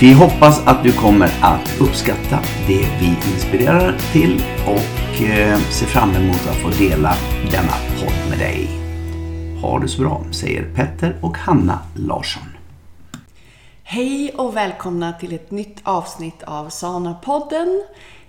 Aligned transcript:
Vi 0.00 0.12
hoppas 0.12 0.66
att 0.66 0.82
du 0.82 0.92
kommer 0.92 1.30
att 1.40 1.80
uppskatta 1.80 2.38
det 2.66 2.88
vi 3.00 3.06
inspirerar 3.32 3.98
till 4.12 4.42
och 4.66 5.22
eh, 5.22 5.58
ser 5.58 5.86
fram 5.86 6.10
emot 6.10 6.46
att 6.48 6.56
få 6.56 6.68
dela 6.68 7.14
denna 7.50 7.72
podd 7.98 8.30
med 8.30 8.38
dig. 8.38 8.68
Ha 9.62 9.78
det 9.78 9.88
så 9.88 10.02
bra, 10.02 10.24
säger 10.32 10.74
Petter 10.74 11.16
och 11.20 11.38
Hanna 11.38 11.78
Larsson. 11.96 12.42
Hej 13.82 14.32
och 14.36 14.56
välkomna 14.56 15.12
till 15.12 15.34
ett 15.34 15.50
nytt 15.50 15.80
avsnitt 15.82 16.42
av 16.42 16.68
Sana-podden. 16.68 17.82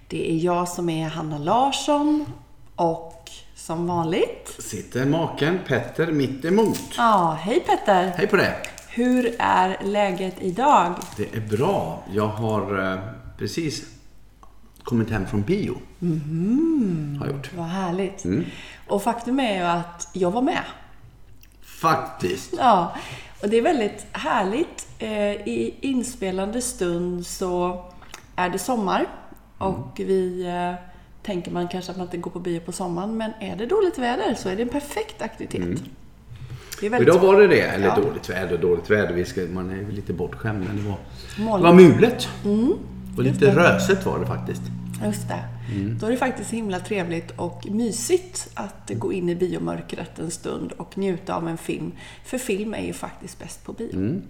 Det 0.07 0.31
är 0.31 0.35
jag 0.35 0.67
som 0.67 0.89
är 0.89 1.09
Hanna 1.09 1.37
Larsson 1.37 2.25
och 2.75 3.29
som 3.55 3.87
vanligt 3.87 4.55
sitter 4.59 5.05
maken 5.05 5.59
Petter 5.67 6.11
mitt 6.11 6.45
emot. 6.45 6.79
Ja, 6.97 7.37
hej 7.41 7.59
Petter! 7.59 8.13
Hej 8.17 8.27
på 8.27 8.35
dig! 8.35 8.70
Hur 8.93 9.35
är 9.39 9.77
läget 9.83 10.35
idag? 10.41 10.95
Det 11.17 11.35
är 11.35 11.41
bra. 11.57 12.03
Jag 12.13 12.27
har 12.27 12.93
eh, 12.93 12.99
precis 13.37 13.83
kommit 14.83 15.09
hem 15.09 15.27
från 15.27 15.41
bio. 15.41 15.77
Mm. 16.01 17.17
Har 17.19 17.27
gjort. 17.27 17.51
Vad 17.57 17.65
härligt. 17.65 18.25
Mm. 18.25 18.45
Och 18.87 19.03
faktum 19.03 19.39
är 19.39 19.55
ju 19.55 19.63
att 19.63 20.07
jag 20.13 20.31
var 20.31 20.41
med. 20.41 20.63
Faktiskt. 21.61 22.53
Ja. 22.57 22.95
Och 23.41 23.49
det 23.49 23.57
är 23.57 23.61
väldigt 23.61 24.05
härligt. 24.11 24.87
Eh, 24.99 25.47
I 25.47 25.75
inspelande 25.81 26.61
stund 26.61 27.25
så 27.25 27.85
är 28.35 28.49
det 28.49 28.59
sommar. 28.59 29.07
Och 29.57 29.99
mm. 29.99 30.07
vi 30.07 30.45
eh, 30.47 30.73
tänker 31.23 31.51
man 31.51 31.67
kanske 31.67 31.91
att 31.91 31.97
man 31.97 32.07
inte 32.07 32.17
går 32.17 32.31
på 32.31 32.39
bio 32.39 32.59
på 32.59 32.71
sommaren. 32.71 33.17
Men 33.17 33.31
är 33.39 33.55
det 33.55 33.65
dåligt 33.65 33.97
väder 33.97 34.35
så 34.35 34.49
är 34.49 34.55
det 34.55 34.61
en 34.61 34.69
perfekt 34.69 35.21
aktivitet. 35.21 35.81
Idag 36.83 37.19
var 37.19 37.41
det 37.41 37.47
det. 37.47 37.61
Eller 37.61 37.87
ja. 37.87 37.95
dåligt 37.95 38.29
väder 38.29 38.57
dåligt 38.57 38.89
väder. 38.89 39.13
Vi 39.13 39.25
ska, 39.25 39.41
man 39.41 39.69
är 39.69 39.91
lite 39.91 40.13
bortskämd. 40.13 40.65
Men 40.67 40.77
det 40.77 40.89
var, 40.89 41.57
det 41.57 41.63
var 41.63 41.73
mulet. 41.73 42.29
Mm. 42.45 42.73
Och 43.17 43.23
lite 43.23 43.45
det. 43.45 43.55
röset 43.55 44.05
var 44.05 44.19
det 44.19 44.25
faktiskt. 44.25 44.61
Just 45.05 45.27
det. 45.27 45.43
Mm. 45.75 45.97
Då 45.99 46.05
är 46.05 46.11
det 46.11 46.17
faktiskt 46.17 46.51
himla 46.51 46.79
trevligt 46.79 47.31
och 47.35 47.67
mysigt 47.69 48.49
att 48.53 48.91
gå 48.93 49.13
in 49.13 49.29
i 49.29 49.35
biomörkret 49.35 50.19
en 50.19 50.31
stund 50.31 50.71
och 50.71 50.97
njuta 50.97 51.35
av 51.35 51.47
en 51.47 51.57
film. 51.57 51.91
För 52.25 52.37
film 52.37 52.73
är 52.73 52.85
ju 52.85 52.93
faktiskt 52.93 53.39
bäst 53.39 53.65
på 53.65 53.73
bio. 53.73 53.93
Mm. 53.93 54.21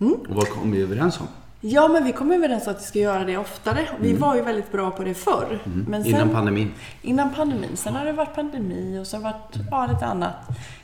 Mm. 0.00 0.12
Och 0.12 0.34
vad 0.34 0.48
kom 0.48 0.72
vi 0.72 0.82
överens 0.82 1.20
om? 1.20 1.26
Ja, 1.62 1.88
men 1.88 2.04
vi 2.04 2.12
kom 2.12 2.32
överens 2.32 2.66
om 2.66 2.72
att 2.72 2.80
vi 2.80 2.84
ska 2.86 2.98
göra 2.98 3.24
det 3.24 3.36
oftare. 3.36 3.88
Vi 4.00 4.10
mm. 4.10 4.20
var 4.20 4.36
ju 4.36 4.42
väldigt 4.42 4.72
bra 4.72 4.90
på 4.90 5.02
det 5.02 5.14
förr. 5.14 5.60
Mm. 5.66 5.84
Men 5.88 6.02
sen, 6.02 6.14
innan 6.14 6.30
pandemin? 6.30 6.72
Innan 7.02 7.34
pandemin. 7.34 7.76
Sen 7.76 7.94
har 7.94 8.04
det 8.04 8.12
varit 8.12 8.34
pandemi 8.34 8.98
och 8.98 9.06
sen 9.06 9.22
varit 9.22 9.56
ja, 9.70 9.86
lite 9.86 10.06
annat 10.06 10.34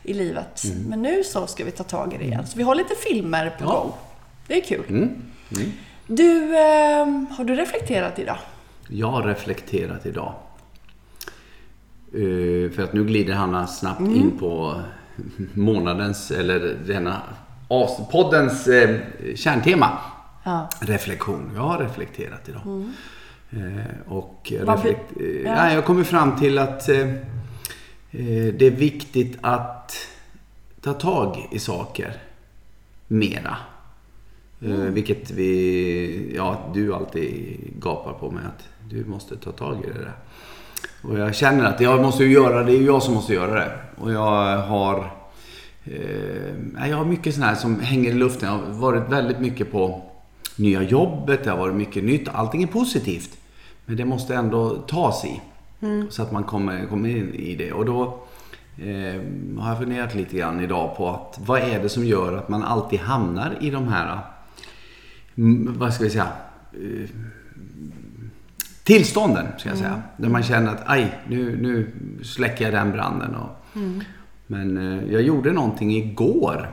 i 0.02 0.14
livet. 0.14 0.64
Mm. 0.64 0.82
Men 0.82 1.02
nu 1.02 1.24
så 1.24 1.46
ska 1.46 1.64
vi 1.64 1.70
ta 1.70 1.84
tag 1.84 2.14
i 2.14 2.18
det 2.18 2.24
igen. 2.24 2.46
Så 2.46 2.58
vi 2.58 2.62
har 2.62 2.74
lite 2.74 2.94
filmer 2.94 3.50
på 3.58 3.64
ja. 3.64 3.72
gång. 3.72 3.92
Det 4.46 4.56
är 4.56 4.64
kul. 4.64 4.84
Mm. 4.88 5.02
Mm. 5.56 5.72
Du, 6.06 6.56
eh, 6.56 7.36
har 7.36 7.44
du 7.44 7.54
reflekterat 7.54 8.18
idag? 8.18 8.38
Jag 8.88 9.10
har 9.10 9.22
reflekterat 9.22 10.06
idag. 10.06 10.34
Uh, 12.14 12.70
för 12.70 12.82
att 12.82 12.92
nu 12.92 13.04
glider 13.04 13.34
Hanna 13.34 13.66
snabbt 13.66 14.00
mm. 14.00 14.16
in 14.16 14.38
på 14.38 14.80
månadens, 15.54 16.30
eller 16.30 16.76
denna 16.86 17.22
poddens 18.10 18.68
eh, 18.68 18.96
kärntema. 19.34 19.98
Ja. 20.46 20.68
Reflektion. 20.80 21.50
Jag 21.54 21.62
har 21.62 21.78
reflekterat 21.78 22.48
idag. 22.48 22.62
Mm. 22.64 22.92
Eh, 23.50 24.12
och 24.12 24.52
reflekt 24.66 25.12
ja. 25.16 25.24
ja. 25.44 25.72
jag 25.72 25.84
kommer 25.84 26.04
fram 26.04 26.38
till 26.38 26.58
att 26.58 26.88
eh, 26.88 26.98
eh, 26.98 28.54
det 28.58 28.66
är 28.66 28.70
viktigt 28.70 29.38
att 29.40 29.92
ta 30.80 30.92
tag 30.92 31.48
i 31.52 31.58
saker 31.58 32.16
mera. 33.06 33.56
Eh, 34.60 34.70
mm. 34.70 34.94
vilket 34.94 35.30
vi, 35.30 36.32
ja, 36.36 36.70
du 36.74 36.94
alltid 36.94 37.56
gapar 37.80 38.12
på 38.12 38.30
mig 38.30 38.42
att 38.46 38.68
du 38.90 39.04
måste 39.04 39.36
ta 39.36 39.52
tag 39.52 39.76
i 39.84 39.86
det 39.86 39.98
där. 39.98 40.16
Och 41.02 41.18
jag 41.18 41.34
känner 41.34 41.64
att 41.64 41.80
jag 41.80 42.02
måste 42.02 42.24
göra 42.24 42.62
det, 42.62 42.72
det 42.72 42.78
är 42.78 42.82
jag 42.82 43.02
som 43.02 43.14
måste 43.14 43.34
göra 43.34 43.54
det. 43.54 43.78
Och 43.96 44.12
jag 44.12 44.58
har 44.58 45.10
eh, 45.84 46.88
jag 46.88 46.96
har 46.96 47.04
mycket 47.04 47.34
sånt 47.34 47.46
här 47.46 47.54
som 47.54 47.80
hänger 47.80 48.10
i 48.10 48.14
luften. 48.14 48.48
Jag 48.48 48.58
har 48.58 48.72
varit 48.72 49.12
väldigt 49.12 49.40
mycket 49.40 49.72
på 49.72 50.05
nya 50.56 50.82
jobbet, 50.82 51.44
det 51.44 51.50
har 51.50 51.58
varit 51.58 51.74
mycket 51.74 52.04
nytt. 52.04 52.28
Allting 52.28 52.62
är 52.62 52.66
positivt. 52.66 53.38
Men 53.86 53.96
det 53.96 54.04
måste 54.04 54.34
ändå 54.34 54.70
tas 54.76 55.24
i. 55.24 55.40
Mm. 55.80 56.10
Så 56.10 56.22
att 56.22 56.32
man 56.32 56.44
kommer, 56.44 56.86
kommer 56.86 57.08
in 57.08 57.34
i 57.34 57.54
det. 57.54 57.72
Och 57.72 57.84
då 57.84 58.02
eh, 58.78 59.20
har 59.58 59.68
jag 59.68 59.78
funderat 59.78 60.14
lite 60.14 60.36
grann 60.36 60.60
idag 60.60 60.96
på 60.96 61.08
att 61.08 61.38
vad 61.46 61.60
är 61.60 61.82
det 61.82 61.88
som 61.88 62.04
gör 62.04 62.36
att 62.36 62.48
man 62.48 62.62
alltid 62.62 63.00
hamnar 63.00 63.54
i 63.60 63.70
de 63.70 63.88
här, 63.88 64.18
mm, 65.36 65.78
vad 65.78 65.94
ska 65.94 66.04
vi 66.04 66.10
säga, 66.10 66.28
eh, 66.72 67.08
tillstånden, 68.84 69.46
ska 69.58 69.68
jag 69.68 69.78
säga. 69.78 69.90
Mm. 69.90 70.02
Där 70.16 70.28
man 70.28 70.42
känner 70.42 70.72
att 70.72 70.82
aj, 70.86 71.18
nu, 71.28 71.56
nu 71.62 71.90
släcker 72.24 72.64
jag 72.64 72.74
den 72.74 72.92
branden. 72.92 73.34
Och, 73.34 73.76
mm. 73.76 74.02
Men 74.46 74.76
eh, 74.76 75.12
jag 75.12 75.22
gjorde 75.22 75.52
någonting 75.52 75.96
igår 75.96 76.70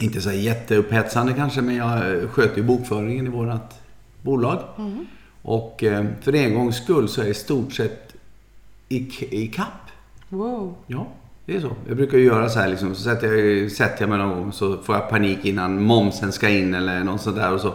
inte 0.00 0.20
så 0.20 0.32
jätteupphetsande 0.32 1.32
kanske, 1.32 1.62
men 1.62 1.76
jag 1.76 2.30
sköter 2.30 2.56
ju 2.56 2.62
bokföringen 2.62 3.26
i 3.26 3.30
vårt 3.30 3.74
bolag. 4.22 4.58
Mm. 4.78 5.06
Och 5.42 5.84
eh, 5.84 6.04
för 6.20 6.34
en 6.34 6.54
gångs 6.54 6.76
skull 6.76 7.08
så 7.08 7.20
är 7.20 7.24
jag 7.24 7.30
i 7.30 7.34
stort 7.34 7.72
sett 7.72 8.14
i, 8.88 9.08
i 9.30 9.46
kapp. 9.46 9.90
Wow. 10.28 10.74
Ja, 10.86 11.08
det 11.46 11.56
är 11.56 11.60
så. 11.60 11.70
Jag 11.88 11.96
brukar 11.96 12.18
ju 12.18 12.24
göra 12.24 12.48
så 12.48 12.58
här 12.58 12.68
liksom. 12.68 12.94
Så 12.94 13.02
sätter 13.02 13.34
jag, 13.34 13.72
sätter 13.72 14.02
jag 14.02 14.08
mig 14.08 14.18
någon 14.18 14.40
gång 14.40 14.52
så 14.52 14.76
får 14.76 14.94
jag 14.94 15.08
panik 15.08 15.44
innan 15.44 15.82
momsen 15.82 16.32
ska 16.32 16.48
in 16.48 16.74
eller 16.74 17.04
något 17.04 17.20
sånt 17.20 17.36
där. 17.36 17.52
Och 17.52 17.60
så. 17.60 17.74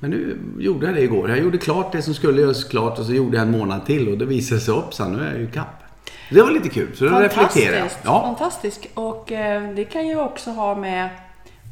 Men 0.00 0.10
nu 0.10 0.38
gjorde 0.58 0.86
jag 0.86 0.94
det 0.94 1.02
igår. 1.02 1.28
Jag 1.28 1.38
gjorde 1.38 1.58
klart 1.58 1.92
det 1.92 2.02
som 2.02 2.14
skulle 2.14 2.40
göras 2.40 2.64
klart 2.64 2.98
och 2.98 3.06
så 3.06 3.12
gjorde 3.12 3.36
jag 3.36 3.46
en 3.46 3.52
månad 3.52 3.86
till 3.86 4.08
och 4.08 4.18
det 4.18 4.24
visade 4.24 4.60
sig 4.60 4.74
upp 4.74 4.94
så 4.94 5.08
nu 5.08 5.20
är 5.20 5.30
jag 5.30 5.38
ju 5.38 5.44
i 5.44 5.50
kapp. 5.50 5.82
Det 6.30 6.42
var 6.42 6.50
lite 6.50 6.68
kul, 6.68 6.96
så 6.96 7.04
då 7.04 7.18
reflekterar 7.18 7.76
jag. 7.76 7.88
Ja. 8.04 8.22
Fantastiskt. 8.22 8.86
Och 8.94 9.32
eh, 9.32 9.74
det 9.74 9.84
kan 9.84 10.08
ju 10.08 10.20
också 10.20 10.50
ha 10.50 10.74
med 10.74 11.08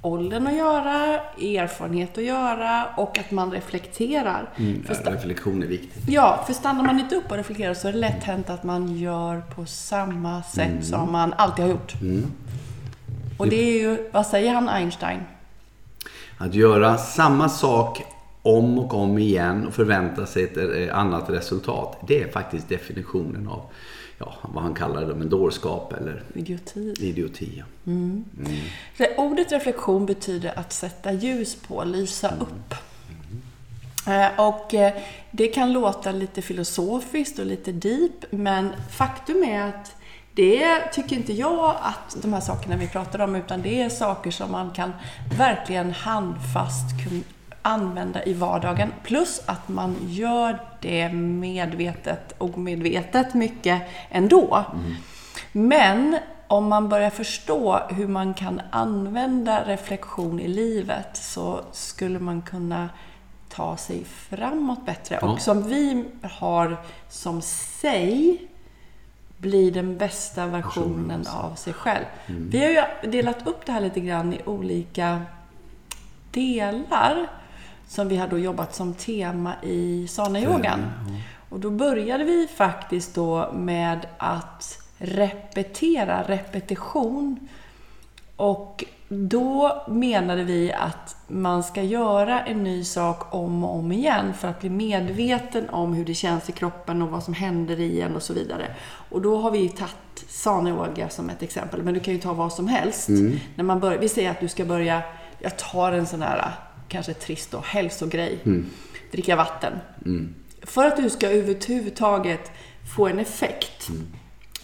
åldern 0.03 0.47
att 0.47 0.57
göra, 0.57 1.21
erfarenhet 1.39 2.19
att 2.19 2.25
göra 2.25 2.87
och 2.97 3.19
att 3.19 3.31
man 3.31 3.53
reflekterar. 3.53 4.51
Mm, 4.57 4.83
för 4.83 5.11
reflektion 5.11 5.63
är 5.63 5.67
viktigt. 5.67 6.03
Ja, 6.09 6.45
för 6.47 6.53
stannar 6.53 6.85
man 6.85 7.01
inte 7.01 7.17
upp 7.17 7.31
och 7.31 7.37
reflekterar 7.37 7.75
så 7.75 7.89
är 7.89 7.93
det 7.93 7.99
lätt 7.99 8.25
hänt 8.25 8.51
att 8.51 8.65
man 8.65 8.99
gör 8.99 9.41
på 9.41 9.67
samma 9.67 10.43
sätt 10.43 10.71
mm. 10.71 10.83
som 10.83 11.13
man 11.13 11.33
alltid 11.33 11.65
har 11.65 11.71
gjort. 11.71 12.01
Mm. 12.01 12.33
Och 13.39 13.49
det 13.49 13.57
är 13.57 13.79
ju, 13.79 14.11
vad 14.13 14.27
säger 14.27 14.55
han 14.55 14.69
Einstein? 14.69 15.21
Att 16.39 16.55
göra 16.55 16.97
samma 16.97 17.49
sak 17.49 18.03
om 18.43 18.79
och 18.79 18.95
om 18.95 19.19
igen 19.19 19.67
och 19.67 19.75
förvänta 19.75 20.27
sig 20.27 20.45
ett 20.45 20.57
eh, 20.57 20.99
annat 20.99 21.31
resultat. 21.31 21.99
Det 22.09 22.23
är 22.23 22.29
faktiskt 22.29 22.69
definitionen 22.69 23.49
av 23.49 23.63
ja, 24.19 24.35
vad 24.43 24.63
han 24.63 24.75
kallar 24.75 25.07
det, 25.07 25.15
men 25.15 25.29
dårskap 25.29 25.93
eller 25.93 26.23
idioti. 26.35 26.95
idioti 26.99 27.53
ja. 27.57 27.65
mm. 27.87 28.25
Mm. 28.39 29.11
Ordet 29.17 29.53
reflektion 29.53 30.07
betyder 30.07 30.59
att 30.59 30.73
sätta 30.73 31.13
ljus 31.13 31.57
på, 31.57 31.85
lysa 31.85 32.29
mm. 32.29 32.41
upp. 32.41 32.75
Eh, 34.07 34.41
och 34.41 34.75
eh, 34.75 34.93
det 35.31 35.47
kan 35.47 35.73
låta 35.73 36.13
lite 36.13 36.43
filosofiskt 36.43 37.39
och 37.39 37.47
lite 37.47 37.73
deep, 37.73 38.25
men 38.31 38.73
faktum 38.91 39.45
är 39.45 39.69
att 39.69 39.97
det 40.35 40.81
tycker 40.93 41.17
inte 41.17 41.33
jag 41.33 41.77
att 41.83 42.23
de 42.23 42.33
här 42.33 42.41
sakerna 42.41 42.77
vi 42.77 42.89
pratar 42.89 43.19
om, 43.19 43.35
utan 43.35 43.63
det 43.63 43.83
är 43.83 43.89
saker 43.89 44.31
som 44.31 44.53
man 44.53 44.71
kan 44.71 44.93
verkligen 45.39 45.93
handfast 45.93 47.05
använda 47.65 48.25
i 48.25 48.33
vardagen. 48.33 48.93
Plus 49.03 49.41
att 49.47 49.69
man 49.69 49.97
gör 50.01 50.61
det 50.81 51.09
medvetet 51.13 52.35
och 52.39 52.59
medvetet 52.59 53.35
mycket 53.35 53.83
ändå. 54.11 54.65
Mm. 54.75 54.95
Men 55.53 56.19
om 56.47 56.69
man 56.69 56.89
börjar 56.89 57.11
förstå 57.11 57.81
hur 57.89 58.09
man 58.09 58.35
kan 58.35 58.61
använda 58.71 59.65
reflektion 59.65 60.41
i 60.41 60.49
livet 60.49 61.09
så 61.13 61.61
skulle 61.73 62.19
man 62.19 62.43
kunna 62.43 62.89
ta 63.49 63.77
sig 63.77 64.05
framåt 64.05 64.87
bättre. 64.87 65.19
Ja. 65.21 65.29
Och 65.29 65.41
som 65.41 65.69
vi 65.69 66.05
har 66.23 66.77
som 67.09 67.43
sig 67.43 68.39
bli 69.37 69.71
den 69.71 69.99
bästa 69.99 70.47
versionen 70.47 71.27
av 71.27 71.55
sig 71.55 71.73
själv. 71.73 72.05
Vi 72.27 72.59
har 72.59 72.71
ju 72.71 73.11
delat 73.11 73.47
upp 73.47 73.67
det 73.67 73.73
här 73.73 73.81
lite 73.81 74.01
grann 74.01 74.33
i 74.33 74.41
olika 74.45 75.23
delar 76.31 77.27
som 77.89 78.09
vi 78.09 78.17
har 78.17 78.29
då 78.29 78.39
jobbat 78.39 78.75
som 78.75 78.95
tema 78.95 79.55
i 79.63 80.09
sana-yogan. 80.09 80.79
Och 81.49 81.61
då 81.61 81.71
började 81.71 82.25
vi 82.25 82.49
faktiskt 82.57 83.15
då 83.15 83.53
med 83.53 84.07
att 84.19 84.79
repetera, 84.99 86.23
repetition. 86.23 87.49
Och 88.37 88.85
då 89.09 89.83
menade 89.89 90.45
vi 90.45 90.73
att 90.73 91.17
man 91.29 91.63
ska 91.63 91.83
göra 91.83 92.41
en 92.41 92.65
ny 92.65 92.85
sak 92.85 93.35
om 93.35 93.65
och 93.65 93.77
om 93.77 93.93
igen 93.93 94.35
för 94.35 94.49
att 94.49 94.61
bli 94.61 94.71
medveten 94.71 95.71
om 95.71 95.93
hur 95.95 96.05
det 96.05 96.15
känns 96.15 96.49
i 96.49 96.53
kroppen 96.53 97.03
och 97.03 97.09
vad 97.09 97.23
som 97.23 97.35
händer 97.35 97.81
i 97.81 98.01
en 98.01 98.17
och 98.17 98.23
så 98.23 98.33
vidare. 98.33 98.67
Och 99.11 99.23
då 99.23 99.37
har 99.37 99.51
vi 99.51 99.69
tagit 99.69 99.95
sana-yoga 100.29 101.09
som 101.09 101.31
ett 101.31 101.43
exempel, 101.43 101.83
men 101.83 101.95
du 101.95 102.01
kan 102.01 102.15
ju 102.15 102.21
ta 102.21 102.33
vad 102.33 102.53
som 102.53 102.69
helst. 102.69 103.09
När 103.55 103.65
man 103.65 103.81
börjar, 103.81 103.99
vi 103.99 104.09
säger 104.09 104.31
att 104.31 104.41
du 104.41 104.49
ska 104.49 104.65
börja, 104.65 105.03
jag 105.39 105.59
tar 105.59 105.93
en 105.93 106.07
sån 106.07 106.23
här, 106.23 106.53
kanske 106.89 107.15
trist 107.15 107.51
då, 107.51 107.63
hälsogrej. 107.67 108.39
Dricka 109.13 109.37
vatten. 109.37 109.73
För 110.63 110.85
att 110.85 110.97
du 110.97 111.11
ska 111.11 111.29
överhuvudtaget 111.29 112.51
få 112.97 113.09
en 113.09 113.19
effekt 113.19 113.91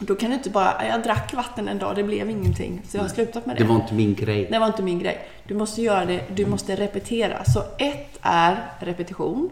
då 0.03 0.15
kan 0.15 0.31
du 0.31 0.37
inte 0.37 0.51
bara, 0.51 0.87
jag 0.87 1.03
drack 1.03 1.35
vatten 1.35 1.69
en 1.69 1.79
dag, 1.79 1.97
det 1.97 2.03
blev 2.03 2.31
ingenting. 2.31 2.83
Så 2.89 2.97
jag 2.97 3.03
har 3.03 3.09
slutat 3.09 3.47
med 3.47 3.57
det. 3.57 3.63
Det 3.63 3.69
var 3.69 3.77
inte 3.77 3.95
min 3.95 4.15
grej. 4.15 4.49
Det 4.51 4.59
var 4.59 4.67
inte 4.67 4.83
min 4.83 4.99
grej. 4.99 5.29
Du 5.45 5.55
måste 5.55 5.83
göra 5.83 6.05
det, 6.05 6.25
du 6.35 6.47
måste 6.47 6.77
repetera. 6.77 7.45
Så 7.45 7.63
ett 7.79 8.19
är 8.21 8.73
repetition. 8.79 9.51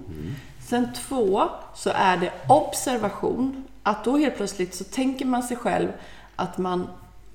Sen 0.69 0.89
två 0.93 1.43
så 1.75 1.91
är 1.95 2.17
det 2.17 2.33
observation. 2.49 3.65
Att 3.83 4.05
då 4.05 4.17
helt 4.17 4.37
plötsligt 4.37 4.75
så 4.75 4.85
tänker 4.85 5.25
man 5.25 5.43
sig 5.43 5.57
själv 5.57 5.89
att 6.37 6.59
man 6.59 6.89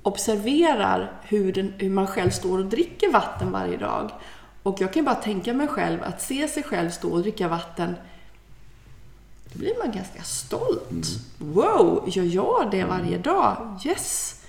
observerar 0.04 1.12
hur, 1.24 1.54
den, 1.54 1.74
hur 1.78 1.90
man 1.90 2.08
själv 2.08 2.30
står 2.30 2.60
och 2.60 2.66
dricker 2.66 3.12
vatten 3.12 3.52
varje 3.52 3.78
dag. 3.78 4.12
Och 4.64 4.82
jag 4.82 4.94
kan 4.94 5.06
bara 5.06 5.16
tänka 5.16 5.54
mig 5.54 5.68
själv 5.68 6.04
att 6.04 6.22
se 6.22 6.48
sig 6.48 6.64
själv 6.64 6.90
stå 6.90 7.12
och 7.12 7.22
dricka 7.22 7.48
vatten 7.48 7.96
då 9.54 9.60
blir 9.60 9.74
man 9.84 9.92
ganska 9.92 10.24
stolt. 10.24 11.08
Wow, 11.38 12.04
gör 12.08 12.24
jag 12.24 12.72
det 12.72 12.84
varje 12.84 13.18
dag? 13.18 13.80
Yes! 13.86 14.40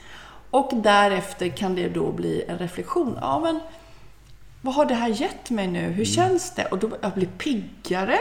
Och 0.51 0.71
därefter 0.75 1.49
kan 1.49 1.75
det 1.75 1.89
då 1.89 2.13
bli 2.13 2.45
en 2.49 2.59
reflektion. 2.59 3.19
Ja, 3.21 3.41
men 3.41 3.61
vad 4.61 4.75
har 4.75 4.85
det 4.87 4.95
här 4.95 5.09
gett 5.09 5.51
mig 5.51 5.67
nu? 5.67 5.81
Hur 5.81 6.05
känns 6.05 6.55
det? 6.55 6.65
Och 6.65 6.79
då 6.79 6.91
jag 7.01 7.13
blir 7.13 7.27
piggare. 7.27 8.19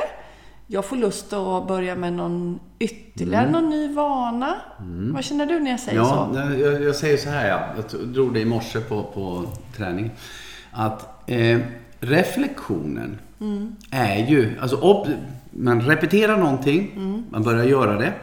Jag 0.67 0.85
får 0.85 0.95
lust 0.95 1.33
att 1.33 1.67
börja 1.67 1.95
med 1.95 2.13
någon 2.13 2.59
ytterligare 2.79 3.51
någon 3.51 3.69
ny 3.69 3.93
vana. 3.93 4.61
Vad 5.13 5.23
känner 5.23 5.45
du 5.45 5.59
när 5.59 5.71
jag 5.71 5.79
säger 5.79 5.97
Ja, 5.97 6.29
så? 6.33 6.39
jag, 6.39 6.83
jag 6.83 6.95
säger 6.95 7.17
så 7.17 7.29
här, 7.29 7.47
ja. 7.47 7.59
jag 7.75 8.07
drog 8.07 8.33
det 8.33 8.39
i 8.39 8.45
morse 8.45 8.79
på, 8.79 9.03
på 9.03 9.45
träning. 9.77 10.11
Att 10.71 11.29
eh, 11.29 11.59
reflektionen 12.03 13.19
är 13.91 14.27
ju, 14.27 14.59
alltså 14.61 14.77
ob, 14.77 15.07
man 15.51 15.81
repeterar 15.81 16.37
någonting, 16.37 16.91
man 17.29 17.43
börjar 17.43 17.63
göra 17.63 17.97
det. 17.97 18.13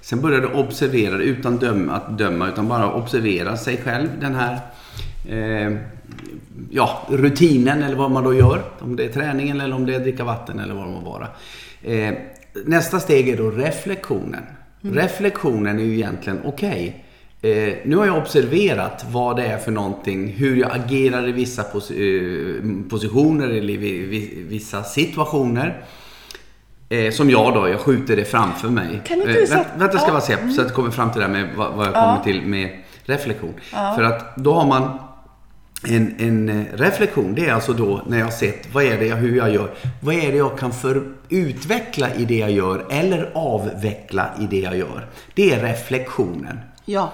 Sen 0.00 0.20
börjar 0.20 0.40
du 0.40 0.46
observera 0.46 1.16
det 1.16 1.24
utan 1.24 1.56
döma, 1.56 1.92
att 1.92 2.18
döma, 2.18 2.48
utan 2.48 2.68
bara 2.68 2.92
observera 2.92 3.56
sig 3.56 3.76
själv. 3.76 4.08
Den 4.20 4.34
här 4.34 4.58
eh, 5.28 5.76
ja, 6.70 7.06
rutinen 7.08 7.82
eller 7.82 7.96
vad 7.96 8.10
man 8.10 8.24
då 8.24 8.34
gör. 8.34 8.62
Om 8.78 8.96
det 8.96 9.04
är 9.04 9.08
träningen 9.08 9.60
eller 9.60 9.76
om 9.76 9.86
det 9.86 9.94
är 9.94 10.00
dricka 10.00 10.24
vatten 10.24 10.58
eller 10.58 10.74
vad 10.74 10.86
det 10.86 10.90
må 10.90 11.00
vara. 11.00 11.28
Eh, 11.82 12.14
nästa 12.64 13.00
steg 13.00 13.28
är 13.28 13.36
då 13.36 13.50
reflektionen. 13.50 14.42
Reflektionen 14.80 15.78
är 15.78 15.82
ju 15.82 15.94
egentligen, 15.94 16.40
okej, 16.44 17.03
eh, 17.44 17.74
nu 17.84 17.96
har 17.96 18.06
jag 18.06 18.16
observerat 18.18 19.04
vad 19.10 19.36
det 19.36 19.44
är 19.46 19.58
för 19.58 19.70
någonting, 19.72 20.28
hur 20.28 20.56
jag 20.56 20.70
agerar 20.72 21.28
i 21.28 21.32
vissa 21.32 21.62
pos 21.62 21.90
eh, 21.90 21.96
positioner 22.90 23.48
eller 23.48 23.70
i 23.70 23.76
vi- 23.76 23.98
vi- 24.06 24.44
vissa 24.48 24.82
situationer. 24.82 25.84
Eh, 26.88 27.10
som 27.12 27.30
jag 27.30 27.54
då, 27.54 27.68
jag 27.68 27.80
skjuter 27.80 28.16
det 28.16 28.24
framför 28.24 28.68
mig. 28.68 29.00
Kan 29.06 29.16
inte 29.18 29.30
eh, 29.30 29.36
du 29.36 29.46
sätta- 29.46 29.78
vänta, 29.78 29.98
ska 29.98 30.06
Ja. 30.06 30.12
bara 30.12 30.20
se 30.20 30.36
så 30.36 30.60
att 30.60 30.66
jag 30.66 30.74
kommer 30.74 30.90
fram 30.90 31.10
till 31.10 31.20
det 31.20 31.26
här 31.26 31.32
med 31.32 31.48
vad, 31.56 31.72
vad 31.74 31.86
jag 31.86 31.94
kommer 31.94 32.20
till 32.24 32.42
med 32.42 32.70
reflektion. 33.04 33.54
För 33.70 34.02
att 34.02 34.36
då 34.36 34.52
har 34.54 34.66
man 34.66 34.98
en, 35.88 36.14
en 36.18 36.48
eh, 36.48 36.64
reflektion, 36.74 37.34
det 37.34 37.46
är 37.46 37.52
alltså 37.52 37.72
då 37.72 38.02
när 38.06 38.18
jag 38.18 38.32
sett 38.32 38.74
vad 38.74 38.84
är 38.84 38.98
det 38.98 39.06
jag, 39.06 39.16
hur 39.16 39.36
jag 39.36 39.54
gör. 39.54 39.70
Vad 40.02 40.14
är 40.14 40.32
det 40.32 40.38
jag 40.38 40.58
kan 40.58 40.72
för, 40.72 41.02
utveckla 41.28 42.14
i 42.14 42.24
det 42.24 42.38
jag 42.38 42.50
gör 42.50 42.84
eller 42.90 43.30
avveckla 43.34 44.30
i 44.40 44.46
det 44.46 44.60
jag 44.60 44.76
gör. 44.76 45.06
Det 45.34 45.50
är 45.52 45.62
reflektionen. 45.62 46.58
Ja. 46.84 47.12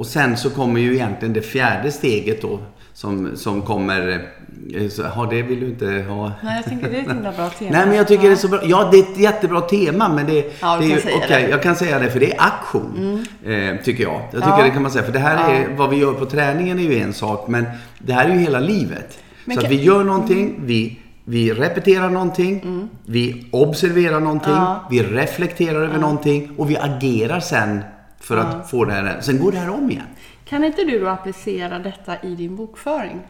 Och 0.00 0.06
sen 0.06 0.36
så 0.36 0.50
kommer 0.50 0.80
ju 0.80 0.94
egentligen 0.94 1.32
det 1.34 1.42
fjärde 1.42 1.92
steget 1.92 2.42
då 2.42 2.58
som, 2.92 3.36
som 3.36 3.62
kommer... 3.62 4.26
eh, 4.74 4.88
Så, 4.88 5.02
ja, 5.02 5.26
det 5.30 5.42
vill 5.42 5.60
du 5.60 5.66
inte 5.66 6.04
ha. 6.08 6.32
Nej, 6.42 6.56
jag 6.56 6.64
tänker 6.64 6.90
det 6.90 6.96
är 6.96 7.00
ett 7.02 7.08
himla 7.08 7.32
bra 7.32 7.48
tema. 7.50 7.70
Nej, 7.72 7.86
men 7.86 7.96
jag 7.96 8.08
tycker 8.08 8.22
det 8.28 8.34
är 8.34 8.36
så 8.36 8.48
bra. 8.48 8.60
Ja, 8.64 8.88
det 8.92 8.98
är 8.98 9.02
ett 9.02 9.18
jättebra 9.18 9.60
tema, 9.60 10.08
men 10.08 10.26
det, 10.26 10.52
Ja, 10.60 10.76
det 10.76 10.84
är 10.84 10.88
ju... 10.88 10.96
okej, 10.96 11.24
det. 11.28 11.34
Mm. 11.36 11.50
jag 11.50 11.62
kan 11.62 11.76
säga 11.76 11.98
det, 11.98 12.10
för 12.10 12.20
det 12.20 12.32
är 12.32 12.40
aktion. 12.42 13.26
Eh, 13.44 13.76
tycker 13.84 14.02
jag. 14.02 14.20
Jag 14.32 14.42
tycker 14.42 14.58
Ja. 14.58 14.62
det 14.64 14.70
kan 14.70 14.82
man 14.82 14.90
säga. 14.90 15.04
För 15.04 15.12
det 15.12 15.18
här 15.18 15.50
är, 15.54 15.60
Ja. 15.60 15.66
vad 15.76 15.90
vi 15.90 15.96
gör 15.96 16.12
på 16.12 16.26
träningen 16.26 16.78
är 16.78 16.82
ju 16.82 16.98
en 17.02 17.12
sak, 17.12 17.48
men 17.48 17.66
det 17.98 18.12
här 18.12 18.28
är 18.28 18.32
ju 18.34 18.38
hela 18.40 18.60
livet. 18.60 19.18
Men 19.44 19.56
så 19.56 19.64
att 19.64 19.70
vi 19.72 19.82
gör 19.82 20.04
någonting, 20.04 20.60
vi, 20.64 20.98
vi 21.24 21.52
repeterar 21.52 22.10
någonting, 22.10 22.88
vi 23.06 23.46
observerar 23.50 24.20
någonting, 24.20 24.52
Mm. 24.52 24.64
Ja. 24.64 24.86
vi 24.90 25.02
reflekterar 25.02 25.82
över 25.82 25.98
någonting 25.98 26.50
och 26.58 26.70
vi 26.70 26.76
agerar 26.76 27.40
sen 27.40 27.80
för 28.20 28.36
att 28.36 28.70
få 28.70 28.84
det 28.84 28.92
här. 28.92 29.20
Sen 29.20 29.38
går 29.38 29.52
det 29.52 29.58
här 29.58 29.70
om 29.70 29.90
igen. 29.90 30.06
Kan 30.44 30.64
inte 30.64 30.84
du 30.84 30.98
då 31.00 31.08
applicera 31.08 31.78
detta 31.78 32.16
i 32.22 32.34
din 32.34 32.56
bokföring? 32.56 33.20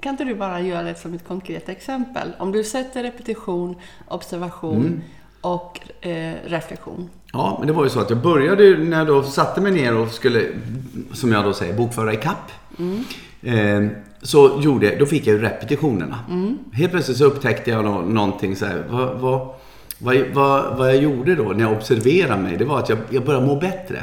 Kan 0.00 0.10
inte 0.10 0.24
du 0.24 0.34
bara 0.34 0.60
göra 0.60 0.82
det 0.82 0.94
som 0.94 1.14
ett 1.14 1.28
konkret 1.28 1.68
exempel? 1.68 2.28
Om 2.38 2.52
du 2.52 2.64
sätter 2.64 3.02
repetition, 3.02 3.74
observation 4.08 4.76
Mm. 4.86 5.00
och 5.40 5.80
eh, 6.06 6.34
reflektion. 6.46 7.10
Ja, 7.32 7.56
men 7.58 7.66
det 7.66 7.72
var 7.72 7.84
ju 7.84 7.90
så 7.90 8.00
att 8.00 8.10
jag 8.10 8.18
började 8.22 8.78
när 8.78 8.98
jag 8.98 9.06
då 9.06 9.22
satte 9.22 9.60
mig 9.60 9.72
ner 9.72 9.96
och 9.96 10.08
skulle, 10.10 10.44
som 11.12 11.32
jag 11.32 11.44
då 11.44 11.52
säger, 11.52 11.74
bokföra 11.76 12.12
i 12.12 12.16
kapp. 12.16 12.50
Eh, 13.42 13.86
så 14.22 14.60
gjorde, 14.60 14.96
då 14.96 15.06
fick 15.06 15.26
jag 15.26 15.36
ju 15.36 15.42
repetitionerna. 15.42 16.18
Helt 16.72 16.92
plötsligt 16.92 17.16
så 17.18 17.24
upptäckte 17.24 17.70
jag 17.70 17.84
nå- 17.84 18.00
någonting 18.02 18.56
så 18.56 18.66
här, 18.66 18.84
vad, 18.90 19.18
vad, 19.20 19.48
vad, 19.98 20.16
vad, 20.34 20.76
vad 20.78 20.88
jag 20.88 20.96
gjorde 21.02 21.34
då 21.34 21.42
när 21.42 21.60
jag 21.60 21.72
observerade 21.72 22.42
mig, 22.42 22.56
det 22.56 22.64
var 22.64 22.78
att 22.78 22.88
jag, 22.88 22.98
jag 23.10 23.24
började 23.24 23.46
må 23.46 23.56
bättre. 23.56 24.02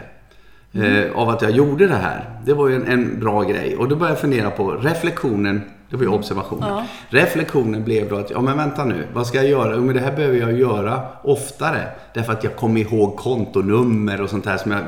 Eh, 0.76 1.12
av 1.18 1.30
att 1.30 1.42
jag 1.42 1.52
gjorde 1.52 1.88
det 1.88 1.96
här. 1.96 2.30
Det 2.46 2.54
var 2.54 2.68
ju 2.68 2.76
en, 2.76 2.88
en 2.88 3.20
bra 3.20 3.44
grej. 3.44 3.76
Och 3.78 3.88
då 3.90 3.96
började 3.96 4.14
jag 4.14 4.22
fundera 4.22 4.52
på 4.52 4.72
reflektionen. 4.72 5.62
Det 5.90 5.96
var 5.96 6.04
ju 6.04 6.10
observationen. 6.10 6.70
Ja. 6.70 6.86
Reflektionen 7.10 7.84
blev 7.84 8.10
då 8.10 8.16
att, 8.16 8.30
ja 8.32 8.42
men 8.42 8.58
vänta 8.58 8.86
nu, 8.86 9.08
vad 9.14 9.28
ska 9.28 9.38
jag 9.38 9.48
göra? 9.50 9.76
Jo 9.76 9.82
men 9.82 9.96
det 9.96 10.02
här 10.02 10.12
behöver 10.16 10.38
jag 10.38 10.54
göra 10.60 11.02
oftare. 11.24 11.88
Därför 12.14 12.34
att 12.34 12.44
jag 12.44 12.56
kommer 12.56 12.82
ihåg 12.82 13.18
kontonummer 13.18 14.22
och 14.22 14.30
sånt 14.30 14.46
här 14.46 14.58
som 14.58 14.72
jag 14.72 14.82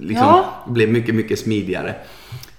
liksom 0.00 0.26
Ja. 0.26 0.44
blev 0.68 0.88
mycket, 0.92 1.14
mycket 1.14 1.38
smidigare. 1.38 1.94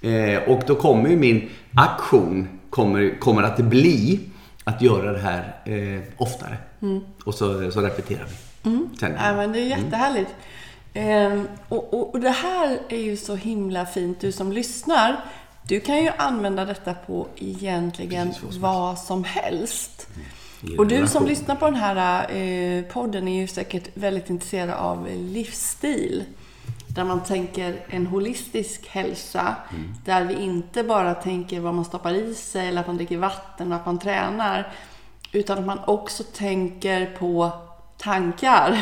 Eh, 0.01 0.49
och 0.49 0.61
då 0.67 0.75
kommer 0.75 1.09
ju 1.09 1.17
min 1.17 1.49
aktion, 1.75 2.47
kommer, 2.69 3.19
kommer 3.19 3.43
att 3.43 3.57
bli 3.57 4.19
att 4.63 4.81
göra 4.81 5.11
det 5.11 5.19
här 5.19 5.55
eh, 5.65 6.01
oftare. 6.17 6.57
Och 7.25 7.33
så, 7.33 7.71
så 7.71 7.81
repeterar 7.81 8.25
vi. 8.25 8.35
Sen, 8.99 9.11
Ja, 9.25 9.35
men 9.35 9.51
det 9.51 9.59
är 9.59 9.65
jättehärligt. 9.65 10.29
Ehm, 10.93 11.47
och, 11.69 11.93
och, 11.93 12.13
och 12.13 12.19
det 12.19 12.29
här 12.29 12.79
är 12.89 12.99
ju 12.99 13.17
så 13.17 13.35
himla 13.35 13.85
fint, 13.85 14.19
du 14.21 14.31
som 14.31 14.51
lyssnar. 14.51 15.25
Du 15.63 15.79
kan 15.79 16.03
ju 16.03 16.09
använda 16.17 16.65
detta 16.65 16.93
på 16.93 17.27
egentligen 17.35 18.27
Precis 18.27 18.41
vad 18.43 18.51
som 18.51 18.61
vad 18.61 18.99
som 18.99 19.23
helst. 19.23 20.07
I 20.61 20.77
Och 20.77 20.87
du 20.87 21.07
som 21.07 21.25
lyssnar 21.25 21.55
på 21.55 21.65
den 21.65 21.75
här 21.75 22.31
eh, 22.35 22.83
podden 22.83 23.27
är 23.27 23.41
ju 23.41 23.47
säkert 23.47 23.89
väldigt 23.93 24.29
intresserad 24.29 24.69
av 24.69 25.07
livsstil. 25.15 26.23
Där 26.87 27.03
man 27.03 27.23
tänker 27.23 27.85
en 27.89 28.07
holistisk 28.07 28.87
hälsa. 28.87 29.55
Där 30.05 30.23
vi 30.23 30.33
inte 30.33 30.83
bara 30.83 31.15
tänker 31.15 31.59
vad 31.59 31.73
man 31.73 31.85
stoppar 31.85 32.13
i 32.13 32.35
sig 32.35 32.67
eller 32.67 32.81
att 32.81 32.87
man 32.87 32.97
dricker 32.97 33.17
vatten 33.17 33.71
och 33.71 33.77
att 33.77 33.85
man 33.85 33.99
tränar. 33.99 34.73
Utan 35.31 35.57
att 35.57 35.65
man 35.65 35.79
också 35.87 36.23
tänker 36.23 37.05
på 37.05 37.51
tankar 37.99 38.77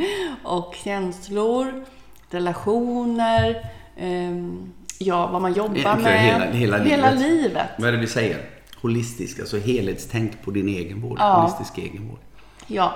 och 0.42 0.74
känslor, 0.84 1.84
relationer, 2.30 3.66
ehm, 3.96 4.72
ja, 4.98 5.26
vad 5.26 5.42
man 5.42 5.52
jobbar 5.52 5.96
med. 5.96 6.54
hela- 6.54 6.78
hela 6.78 7.10
livet. 7.10 7.20
livet. 7.20 7.68
Vad 7.78 7.88
är 7.88 7.92
det 7.92 7.98
vi 7.98 8.06
säger? 8.06 8.48
holistisk, 8.82 9.40
alltså 9.40 9.58
helhetstänk 9.58 10.42
på 10.44 10.50
din 10.50 10.68
egenvård. 10.68 11.16
Ja. 11.20 11.40
Holistisk 11.40 11.78
egenvård. 11.78 12.18
Ja, 12.66 12.92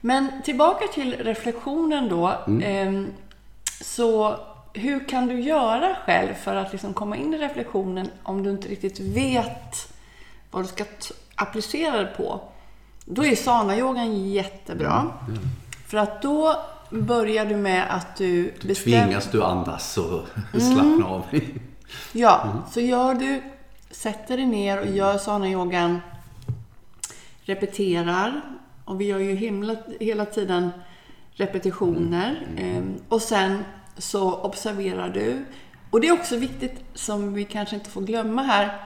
men 0.00 0.28
tillbaka 0.44 0.86
till 0.94 1.14
reflektionen 1.18 2.08
då. 2.08 2.32
Ehm, 2.62 3.06
så 3.80 4.36
hur 4.74 5.08
kan 5.08 5.26
du 5.26 5.40
göra 5.40 5.96
själv 6.06 6.34
för 6.34 6.56
att 6.56 6.72
liksom 6.72 6.94
komma 6.94 7.16
in 7.16 7.34
i 7.34 7.38
reflektionen 7.38 8.08
om 8.22 8.42
du 8.42 8.50
inte 8.50 8.68
riktigt 8.68 9.00
vet 9.00 9.92
vad 10.50 10.64
du 10.64 10.68
ska 10.68 10.84
applicera 11.34 11.98
det 11.98 12.06
på? 12.16 12.40
Då 13.12 13.24
är 13.24 13.36
sana-yogan 13.36 14.28
jättebra. 14.30 15.12
För 15.86 15.98
att 15.98 16.22
då 16.22 16.56
börjar 16.90 17.46
du 17.46 17.56
med 17.56 17.94
att 17.94 18.16
du, 18.16 18.54
Då 18.62 18.74
tvingas 18.74 19.30
du 19.30 19.42
andas 19.44 19.98
och 19.98 20.24
Mm. 20.54 20.74
slappna 20.74 21.06
av. 21.06 21.24
Ja, 22.12 22.52
så 22.70 22.80
gör 22.80 23.14
du, 23.14 23.42
sätter 23.90 24.36
dig 24.36 24.46
ner 24.46 24.80
och 24.80 24.86
gör 24.86 25.18
sana-yogan, 25.18 26.00
repeterar. 27.42 28.40
Och 28.84 29.00
vi 29.00 29.04
gör 29.04 29.18
ju 29.18 29.34
himla, 29.34 29.76
hela 30.00 30.24
tiden 30.24 30.70
repetitioner. 31.32 32.46
Ehm, 32.58 32.94
och 33.08 33.22
sen 33.22 33.64
så 33.98 34.34
observerar 34.34 35.08
du. 35.08 35.44
Och 35.90 36.00
det 36.00 36.08
är 36.08 36.12
också 36.12 36.36
viktigt, 36.36 36.84
som 36.94 37.34
vi 37.34 37.44
kanske 37.44 37.74
inte 37.76 37.90
får 37.90 38.00
glömma 38.02 38.42
här, 38.42 38.80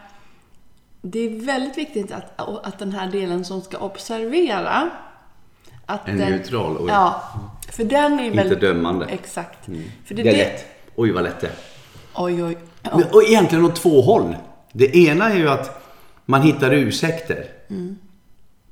det 1.06 1.18
är 1.18 1.46
väldigt 1.46 1.78
viktigt 1.78 2.12
att, 2.12 2.32
att 2.66 2.78
den 2.78 2.92
här 2.92 3.10
delen 3.10 3.44
som 3.44 3.62
ska 3.62 3.78
observera, 3.78 4.90
att 5.86 6.08
Är 6.08 6.12
den, 6.12 6.30
neutral 6.30 6.76
och 6.76 6.88
Ja, 6.88 7.22
för 7.72 7.84
den 7.84 8.18
är 8.20 8.24
inte 8.24 8.36
väldigt... 8.36 8.60
dömande. 8.60 9.06
Exakt. 9.06 9.64
För 10.04 10.14
Det 10.14 10.22
är 10.28 10.36
lätt. 10.36 10.64
Oj, 10.96 11.10
vad 11.12 11.22
lätt 11.24 11.40
det 11.40 11.46
är. 11.46 11.52
Oj, 12.14 12.44
oj. 12.44 12.58
Ja. 12.82 12.90
Men- 12.96 13.06
Och 13.12 13.22
egentligen 13.22 13.64
åt 13.64 13.76
två 13.76 14.00
håll. 14.02 14.36
Det 14.72 14.96
ena 14.96 15.30
är 15.30 15.36
ju 15.36 15.48
att 15.48 15.82
man 16.26 16.42
hittar 16.42 16.72
ursäkter. 16.72 17.46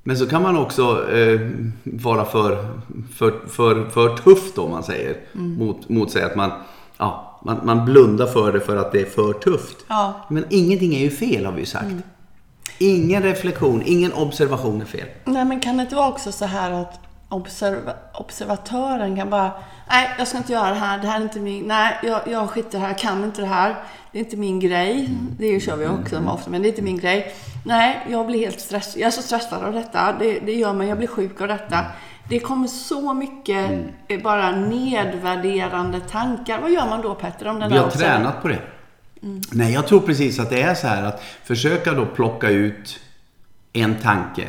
Men 0.03 0.17
så 0.17 0.27
kan 0.27 0.43
man 0.43 0.59
också 0.59 1.13
eh, 1.13 1.41
vara 1.85 2.25
för, 2.25 2.81
för, 3.15 3.47
för, 3.49 3.85
för 3.91 4.17
tuff 4.17 4.55
då, 4.55 4.63
om 4.63 4.71
man 4.71 4.83
säger. 4.83 5.17
Mot, 5.33 5.89
mot 5.89 6.11
sig 6.11 6.23
att 6.23 6.37
man, 6.37 6.51
ja, 6.99 7.41
man, 7.45 7.61
man 7.65 7.85
blundar 7.85 8.27
för 8.27 8.53
det 8.53 8.61
för 8.61 8.77
att 8.77 8.93
det 8.93 9.01
är 9.01 9.07
för 9.07 9.33
tufft. 9.33 9.77
Ja. 9.89 10.27
Men 10.31 10.45
ingenting 10.51 10.95
är 10.95 10.99
ju 11.01 11.11
fel 11.11 11.45
har 11.47 11.53
vi 11.53 11.61
ju 11.61 11.67
sagt. 11.67 11.87
Ingen 12.83 13.23
reflektion, 13.23 13.83
ingen 13.87 14.13
observation 14.13 14.81
är 14.81 14.85
fel. 14.85 15.07
Nej, 15.25 15.45
men 15.45 15.61
kan 15.61 15.77
det 15.77 15.83
inte 15.83 15.95
vara 15.95 16.09
också 16.09 16.33
så 16.33 16.45
här 16.45 16.71
att 16.71 17.01
observa 17.29 17.93
observatören 18.15 19.17
kan 19.17 19.31
bara 19.31 19.51
Nej, 19.89 20.11
jag 20.19 20.29
ska 20.29 20.39
inte 20.39 20.53
göra 20.53 20.69
det 20.69 20.75
här. 20.75 20.99
Det 20.99 21.07
här 21.07 21.19
är 21.21 21.23
inte 21.23 21.41
min... 21.41 21.65
Nej, 21.65 21.99
jag, 22.03 22.21
jag 22.27 22.51
skiter 22.51 22.79
här. 22.79 22.89
Jag 22.89 22.99
kan 22.99 23.25
inte 23.25 23.41
det 23.41 23.47
här. 23.47 23.75
Det 24.13 24.19
är 24.19 24.25
inte 24.25 24.37
min 24.37 24.61
grej. 24.61 25.09
Det 25.39 25.61
kör 25.61 25.77
vi 25.77 25.87
också 25.87 26.21
med 26.21 26.33
ofta, 26.33 26.51
men 26.51 26.63
det 26.63 26.69
är 26.69 26.71
inte 26.71 26.83
min 26.83 26.99
grej. 26.99 27.35
Nej, 27.65 28.07
jag 28.11 28.27
blir 28.27 28.39
helt 28.39 28.61
stressad. 28.61 29.01
Jag 29.01 29.07
är 29.07 29.11
så 29.11 29.23
stressad 29.23 29.65
av 29.65 29.73
detta. 29.73 30.13
Det, 30.19 30.39
det 30.41 30.53
gör 30.53 30.73
mig. 30.73 30.89
Jag 30.89 30.99
blir 30.99 31.09
sjuk 31.09 31.41
av 31.41 31.49
detta. 31.49 31.79
Det 32.29 32.41
kommer 32.41 32.67
så 32.69 33.15
mycket 33.15 33.71
eh, 34.09 34.21
bara 34.23 34.51
nedvärderande 34.51 36.01
tankar. 36.01 36.61
Vad 36.61 36.71
gör 36.71 36.87
man 36.89 37.03
då 37.03 37.15
Petter? 37.15 37.49
Om 37.49 37.59
den 37.59 37.73
Vi 37.73 37.79
har 37.79 37.85
observ- 37.87 37.99
tränat 37.99 38.43
på 38.43 38.49
det. 38.49 38.59
Nej, 39.51 39.73
jag 39.73 39.87
tror 39.87 40.01
precis 40.01 40.41
att 40.41 40.51
det 40.51 40.63
är 40.63 40.75
så 40.75 40.87
här 40.87 41.03
att 41.03 41.23
försöka 41.45 41.93
då 41.93 42.07
plocka 42.07 42.51
ut 42.51 43.01
en 43.73 43.95
tanke. 43.95 44.49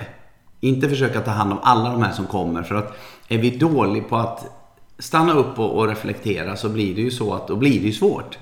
Inte 0.59 0.89
försöka 0.89 1.21
ta 1.21 1.31
hand 1.31 1.51
om 1.51 1.59
alla 1.63 1.91
de 1.91 2.01
här 2.01 2.11
som 2.11 2.25
kommer. 2.25 2.63
För 2.63 2.75
att 2.75 2.97
är 3.27 3.37
vi 3.37 3.49
dåliga 3.49 4.03
på 4.03 4.17
att 4.17 4.45
stanna 4.99 5.33
upp 5.33 5.59
och, 5.59 5.77
och 5.77 5.87
reflektera 5.87 6.55
så 6.55 6.69
blir 6.69 6.95
det 6.95 7.01
ju 7.01 7.11
så 7.11 7.33
att 7.33 7.47
då 7.47 7.55
blir 7.55 7.79
det 7.79 7.85
ju 7.85 7.93
svårt. 7.93 8.37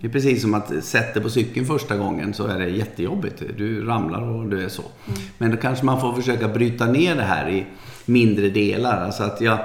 Det 0.00 0.06
är 0.06 0.10
precis 0.12 0.42
som 0.42 0.54
att 0.54 0.84
sätta 0.84 1.20
på 1.20 1.30
cykeln 1.30 1.66
första 1.66 1.96
gången 1.96 2.34
så 2.34 2.46
är 2.46 2.58
det 2.58 2.68
jättejobbigt. 2.68 3.42
Du 3.56 3.84
ramlar 3.84 4.22
och 4.22 4.46
du 4.46 4.64
är 4.64 4.68
så. 4.68 4.82
Men 5.38 5.50
då 5.50 5.56
kanske 5.56 5.84
man 5.84 6.00
får 6.00 6.12
försöka 6.12 6.48
bryta 6.48 6.86
ner 6.86 7.16
det 7.16 7.22
här 7.22 7.48
i 7.48 7.66
mindre 8.04 8.48
delar. 8.48 9.04
Alltså 9.04 9.22
att 9.22 9.40
jag, 9.40 9.58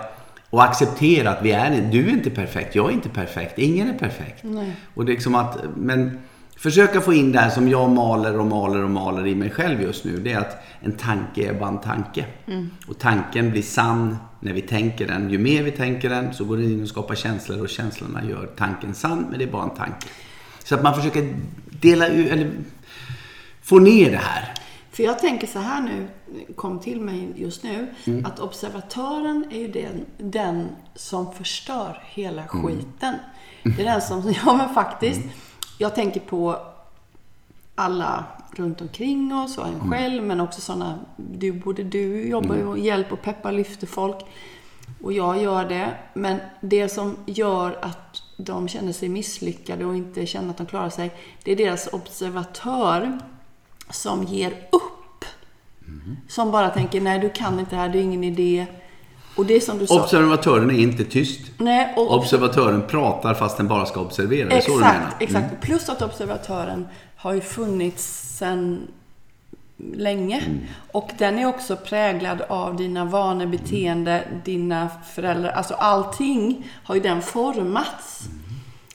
och 0.52 0.64
acceptera 0.64 1.30
att 1.30 1.42
vi 1.42 1.52
är, 1.52 1.90
du 1.92 2.08
är 2.08 2.14
inte 2.14 2.30
perfekt, 2.30 2.76
jag 2.76 2.90
är 2.90 2.94
inte 2.94 3.10
perfekt, 3.10 3.60
ingen 3.60 3.90
är 3.90 3.98
perfekt. 3.98 4.44
Och 4.94 5.06
det 5.06 5.12
är 5.12 5.14
liksom 5.14 5.36
att, 5.36 5.58
men 5.76 6.20
försöka 6.58 7.02
få 7.02 7.14
in 7.14 7.32
det 7.32 7.40
här 7.40 7.50
som 7.50 7.70
jag 7.70 7.90
maler 7.90 8.40
och 8.40 8.46
maler 8.46 8.84
och 8.84 8.90
maler 8.90 9.28
i 9.28 9.36
mig 9.36 9.50
själv 9.50 9.82
just 9.82 10.06
nu. 10.06 10.18
Det 10.18 10.32
är 10.32 10.40
att 10.40 10.64
en 10.82 10.92
tanke 10.92 11.50
är 11.50 11.54
bara 11.54 11.70
en 11.70 11.82
tanke. 11.82 12.26
Och 12.88 13.00
tanken 13.00 13.52
blir 13.52 13.62
sann 13.62 14.18
när 14.40 14.54
vi 14.54 14.62
tänker 14.62 15.08
den. 15.08 15.30
Ju 15.30 15.38
mer 15.38 15.64
vi 15.64 15.72
tänker 15.72 16.10
den 16.10 16.34
så 16.34 16.46
går 16.46 16.58
den 16.58 16.66
in 16.66 16.82
och 16.82 16.90
skapar 16.90 17.16
känslor 17.16 17.62
och 17.62 17.70
känslorna 17.70 18.24
gör 18.24 18.50
tanken 18.58 18.94
sann, 18.94 19.26
men 19.30 19.40
det 19.40 19.46
är 19.46 19.52
bara 19.52 19.64
en 19.64 19.76
tanke. 19.76 20.08
Så 20.64 20.76
att 20.76 20.84
man 20.84 20.96
försöker 20.96 21.34
dela 21.70 22.08
ut, 22.08 22.32
eller 22.32 22.52
få 23.62 23.80
ner 23.80 24.12
det 24.12 24.18
här. 24.18 24.54
För 24.92 25.04
jag 25.04 25.20
tänker 25.20 25.48
så 25.48 25.60
här 25.60 25.82
nu, 25.82 26.08
kom 26.56 26.80
till 26.80 27.02
mig 27.02 27.34
just 27.36 27.64
nu, 27.64 27.88
att 28.26 28.40
observatören 28.40 29.46
är 29.52 29.60
ju 29.60 29.68
den, 29.68 30.06
den 30.18 30.70
som 30.96 31.34
förstör 31.34 32.04
hela 32.06 32.48
skiten. 32.48 33.16
Det 33.64 33.82
är 33.82 33.86
den 33.86 34.02
som, 34.02 34.34
ja 34.46 34.54
men 34.54 34.74
faktiskt, 34.74 35.22
jag 35.78 35.96
tänker 35.96 36.20
på 36.20 36.58
alla 37.76 38.26
runt 38.56 38.82
omkring 38.82 39.36
oss 39.36 39.58
och 39.58 39.68
en 39.68 39.92
själv, 39.92 40.24
men 40.24 40.42
också 40.42 40.62
sådana, 40.62 41.00
du, 41.16 41.52
både 41.52 41.84
du 41.84 42.28
jobbar 42.28 42.56
ju 42.56 42.66
och 42.66 42.80
hjälper 42.80 43.14
och 43.14 43.22
peppar, 43.22 43.52
lyfter 43.52 43.88
folk. 43.88 44.26
Och 45.04 45.14
jag 45.14 45.42
gör 45.42 45.70
det. 45.70 45.98
Men 46.14 46.40
det 46.62 46.90
som 46.90 47.18
gör 47.26 47.80
att 47.82 48.22
de 48.38 48.68
känner 48.68 48.94
sig 48.94 49.10
misslyckade 49.10 49.86
och 49.86 49.96
inte 49.96 50.26
känner 50.26 50.50
att 50.50 50.58
de 50.58 50.66
klarar 50.66 50.90
sig, 50.90 51.12
det 51.44 51.52
är 51.52 51.56
deras 51.56 51.88
observatör 51.88 53.20
som 53.90 54.24
ger 54.24 54.52
upp. 54.72 55.01
Som 56.28 56.52
bara 56.52 56.70
tänker, 56.70 57.02
nej 57.02 57.20
du 57.20 57.30
kan 57.30 57.60
inte 57.60 57.76
det 57.76 57.82
här, 57.82 57.90
det 57.90 58.00
är 58.00 58.04
ingen 58.04 58.24
idé. 58.24 58.66
Och 59.36 59.46
det 59.46 59.56
är 59.56 59.60
som 59.60 59.78
du 59.78 59.88
sa. 59.88 60.04
Observatören 60.04 60.72
är 60.72 60.80
inte 60.80 61.04
tyst. 61.04 61.40
nej, 61.58 61.94
och, 61.98 62.14
Observatören 62.14 62.88
pratar 62.88 63.34
fast 63.34 63.58
den 63.58 63.68
bara 63.68 63.86
ska 63.86 64.02
observera. 64.02 64.50
Är 64.50 64.62
så 64.62 64.72
du 64.72 64.80
menar? 64.80 64.96
Exakt, 64.96 65.22
exakt. 65.22 65.62
Plus 65.62 65.90
att 65.90 66.02
observatören 66.02 66.88
har 67.16 67.34
ju 67.34 67.42
funnits 67.42 68.38
sedan 68.38 68.88
länge. 69.94 70.44
Och 70.92 71.12
den 71.18 71.40
är 71.40 71.46
också 71.46 71.76
präglad 71.76 72.42
av 72.42 72.76
dina 72.76 73.06
vanor, 73.06 73.46
beteende, 73.46 74.28
dina 74.46 74.90
föräldrar. 75.14 75.52
Alltså 75.52 75.74
allting 75.74 76.72
har 76.84 76.96
ju 76.96 77.02
den 77.02 77.22
formats. 77.22 78.30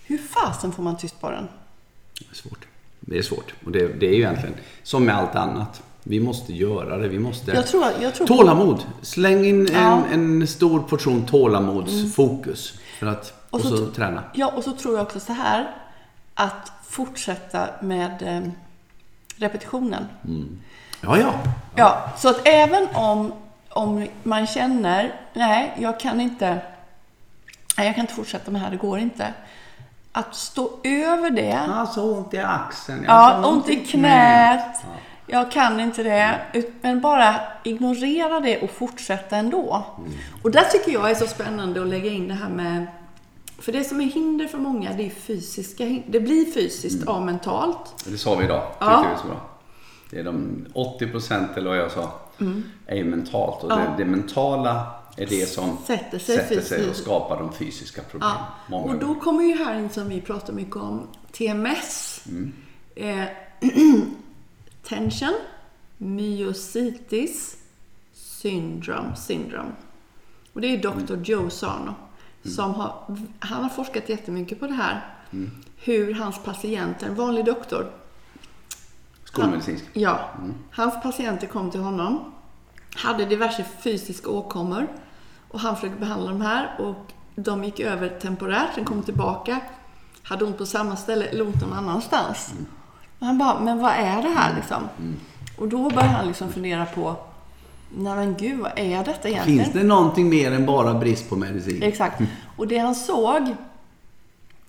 Hur 0.04 0.18
fasen 0.18 0.72
får 0.72 0.82
man 0.82 0.96
tyst 0.96 1.20
på 1.20 1.30
den? 1.30 1.48
Det 2.18 2.26
är 2.30 2.34
svårt. 2.34 2.66
Det 3.00 3.18
är 3.18 3.22
svårt. 3.22 3.54
Och 3.64 3.72
det, 3.72 3.88
det 4.00 4.06
är 4.06 4.12
ju 4.12 4.16
egentligen 4.18 4.54
som 4.82 5.04
med 5.04 5.16
allt 5.16 5.34
annat. 5.34 5.82
Vi 6.08 6.20
måste 6.20 6.52
göra 6.52 6.96
det. 6.96 7.08
Vi 7.08 7.18
måste... 7.18 7.50
Jag 7.52 7.66
tror, 7.66 7.84
jag 8.00 8.14
tror 8.14 8.26
Tålamod. 8.26 8.84
Släng 9.02 9.44
in 9.44 9.60
en, 9.68 9.74
Ja. 9.82 10.02
en 10.12 10.46
stor 10.46 10.80
portion 10.80 11.26
tålamodsfokus. 11.26 12.78
För 12.98 13.06
att, 13.06 13.32
och 13.50 13.54
Och 13.60 13.66
så, 13.66 13.76
så- 13.76 13.86
träna. 13.86 14.22
Ja, 14.34 14.52
och 14.56 14.64
så 14.64 14.72
tror 14.72 14.94
jag 14.96 15.02
också 15.02 15.20
så 15.20 15.32
här. 15.32 15.70
Att 16.34 16.72
fortsätta 16.88 17.68
med 17.80 18.22
eh, 18.22 18.50
repetitionen. 19.36 20.04
Ja, 21.00 21.18
ja. 21.18 21.32
Ja, 21.76 22.10
så 22.18 22.28
att 22.28 22.40
även 22.44 22.88
om, 22.94 23.32
om 23.68 24.06
man 24.22 24.46
känner, 24.46 25.14
nej, 25.34 25.74
jag 25.78 26.00
kan 26.00 26.20
inte, 26.20 26.48
nej, 27.78 27.86
jag 27.86 27.94
kan 27.94 28.02
inte 28.02 28.14
fortsätta 28.14 28.50
med 28.50 28.60
det 28.60 28.64
här, 28.64 28.70
det 28.70 28.76
går 28.76 28.98
inte. 28.98 29.34
Att 30.12 30.34
stå 30.34 30.70
över 30.84 31.30
det. 31.30 31.52
Alltså 31.74 32.02
ont 32.02 32.34
i 32.34 32.38
axeln. 32.38 33.04
Ja, 33.06 33.12
Alltså, 33.12 33.50
ont 33.50 33.68
i 33.68 33.76
knät. 33.76 34.76
Jag 35.26 35.50
kan 35.52 35.80
inte 35.80 36.02
det. 36.02 36.40
Men 36.80 37.00
bara 37.00 37.34
ignorera 37.64 38.40
det 38.40 38.62
och 38.62 38.70
fortsätta 38.70 39.36
ändå. 39.36 39.86
Och 40.42 40.50
där 40.50 40.62
tycker 40.64 40.92
jag 40.92 41.10
är 41.10 41.14
så 41.14 41.26
spännande 41.26 41.82
att 41.82 41.88
lägga 41.88 42.10
in 42.10 42.28
det 42.28 42.34
här 42.34 42.48
med... 42.48 42.86
För 43.58 43.72
det 43.72 43.84
som 43.84 44.00
är 44.00 44.04
hinder 44.04 44.46
för 44.46 44.58
många, 44.58 44.92
det 44.92 45.06
är 45.06 45.10
fysiska 45.10 45.84
Det 46.06 46.20
blir 46.20 46.44
fysiskt 46.52 47.06
av 47.08 47.22
mentalt. 47.26 48.04
Det 48.06 48.18
sa 48.18 48.34
vi 48.34 48.44
idag. 48.44 48.62
Tyckte 48.70 48.84
Ja. 48.84 49.06
vi 49.14 49.20
så 49.22 49.26
bra. 49.26 49.40
Det 50.10 50.18
är 50.18 50.24
de 50.24 50.66
80 50.74 51.06
procent 51.06 51.50
eller 51.56 51.68
vad 51.70 51.78
jag 51.78 51.90
sa. 51.90 52.12
Är 52.86 52.96
ju 52.96 53.04
mentalt. 53.04 53.64
Och 53.64 53.70
Ja. 53.72 53.76
det, 53.76 53.94
det 53.98 54.04
mentala 54.04 54.86
är 55.16 55.26
det 55.26 55.48
som 55.48 55.76
Sätter 55.86 56.18
sig 56.18 56.36
sätter 56.38 56.60
sig 56.60 56.90
och 56.90 56.96
skapar 56.96 57.38
de 57.38 57.52
fysiska 57.52 58.02
problemen. 58.10 58.36
Ja, 58.70 58.76
och 58.76 58.94
då 58.98 59.06
gånger. 59.06 59.20
kommer 59.20 59.44
ju 59.44 59.64
här 59.64 59.78
in 59.78 59.90
som 59.90 60.08
vi 60.08 60.20
pratar 60.20 60.52
mycket 60.52 60.76
om, 60.76 61.06
TMS. 61.32 62.20
Eh, 62.96 63.24
tension, 64.88 65.34
myositis, 65.98 67.56
syndrome, 68.12 69.16
syndrome. 69.16 69.72
Och 70.52 70.60
det 70.60 70.66
är 70.66 70.78
Dr. 70.78 71.16
Joe 71.24 71.50
Sarno. 71.50 71.94
Som 72.42 72.74
har, 72.74 73.16
han 73.38 73.62
har 73.62 73.70
forskat 73.70 74.08
jättemycket 74.08 74.60
på 74.60 74.66
det 74.66 74.72
här. 74.72 75.14
Hur 75.76 76.14
hans 76.14 76.38
patienter, 76.44 77.06
en 77.06 77.14
vanlig 77.14 77.44
doktor, 77.44 77.92
Skolmedicinsk. 79.24 79.84
Ja. 79.92 80.30
Hans 80.70 81.02
patienter 81.02 81.46
kom 81.46 81.70
till 81.70 81.80
honom, 81.80 82.32
hade 82.94 83.24
diverse 83.24 83.64
fysiska 83.64 84.30
åkommor 84.30 84.88
och 85.48 85.60
han 85.60 85.76
försökte 85.76 85.98
behandla 85.98 86.30
de 86.30 86.40
här 86.40 86.80
och 86.80 87.12
de 87.34 87.64
gick 87.64 87.80
över 87.80 88.08
temporärt, 88.08 88.74
sen 88.74 88.84
kom 88.84 89.02
tillbaka, 89.02 89.60
hade 90.22 90.44
ont 90.44 90.58
på 90.58 90.66
samma 90.66 90.96
ställe 90.96 91.24
eller 91.24 91.46
ont 91.46 91.60
någon 91.60 91.72
annanstans. 91.72 92.54
Och 93.18 93.26
han 93.26 93.38
bara, 93.38 93.60
men 93.60 93.78
vad 93.78 93.92
är 93.92 94.22
det 94.22 94.28
här 94.28 94.54
liksom? 94.56 94.88
Och 95.58 95.68
då 95.68 95.90
började 95.90 96.08
han 96.14 96.26
liksom 96.26 96.52
fundera 96.52 96.86
på, 96.86 97.16
nej 97.96 98.14
men 98.16 98.34
gud, 98.38 98.58
vad 98.60 98.72
är 98.76 99.04
detta 99.04 99.28
egentligen? 99.28 99.64
Finns 99.64 99.74
det 99.74 99.82
någonting 99.82 100.28
mer 100.28 100.52
än 100.52 100.66
bara 100.66 100.94
brist 100.94 101.28
på 101.28 101.36
medicin? 101.36 101.82
Exakt. 101.82 102.20
Och 102.56 102.68
det 102.68 102.78
han 102.78 102.94
såg, 102.94 103.54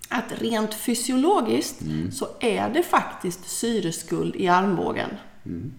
att 0.08 0.32
rent 0.40 0.74
fysiologiskt 0.74 1.80
Mm. 1.80 2.12
så 2.12 2.26
är 2.40 2.68
det 2.68 2.82
faktiskt 2.82 3.48
syreskuld 3.50 4.36
i 4.36 4.48
armbågen. 4.48 5.08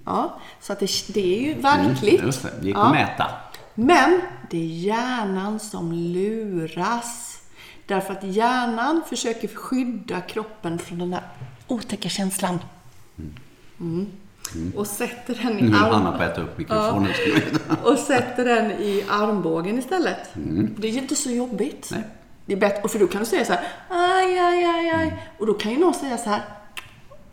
Ja, 0.06 0.34
så 0.62 0.74
att 0.74 0.80
det, 0.80 0.90
det 1.14 1.36
är 1.38 1.42
ju 1.42 1.62
verkligt. 1.62 2.14
Mm, 2.14 2.26
just 2.26 2.42
det, 2.44 2.66
gick 2.68 2.76
Ja. 2.76 2.82
att 2.86 2.92
mäta. 2.92 3.26
Men 3.76 4.22
det 4.50 4.58
är 4.58 4.66
hjärnan 4.66 5.60
som 5.60 5.92
luras. 5.94 7.38
Därför 7.88 8.14
att 8.14 8.24
hjärnan 8.24 9.02
försöker 9.10 9.48
skydda 9.48 10.22
kroppen 10.22 10.80
från 10.80 11.00
den 11.00 11.12
där 11.12 11.22
otäcka 11.70 12.10
känslan. 12.10 12.60
Mm. 13.80 14.08
Och 14.76 14.88
sätter 14.88 15.36
den 15.44 15.60
i 15.60 15.62
Nu 15.62 15.78
arm... 15.78 15.94
Hanna 15.94 16.12
på 16.18 16.24
att 16.24 16.32
äta 16.32 16.42
upp 16.42 16.58
mikrofonen. 16.58 17.12
veta. 17.36 17.90
Och 17.90 17.98
sätter 17.98 18.46
den 18.46 18.72
i 18.72 19.06
armbågen 19.10 19.80
istället. 19.80 20.18
Det 20.78 20.88
är 20.88 20.92
ju 20.92 21.00
inte 21.00 21.16
så 21.16 21.32
jobbigt. 21.32 21.90
Nej. 21.92 22.04
Det 22.46 22.54
är 22.54 22.58
bättre, 22.58 22.82
och 22.84 22.92
för 22.92 23.00
då 23.00 23.08
kan 23.08 23.20
du 23.20 23.26
säga 23.26 23.46
så 23.46 23.54
här, 23.54 23.62
aj, 23.90 24.40
aj, 24.40 24.66
aj, 24.66 24.90
aj. 24.90 25.24
Och 25.40 25.48
då 25.48 25.54
kan 25.54 25.72
ju 25.72 25.78
någon 25.78 25.94
säga 25.94 26.18
så 26.18 26.30
här, 26.30 26.42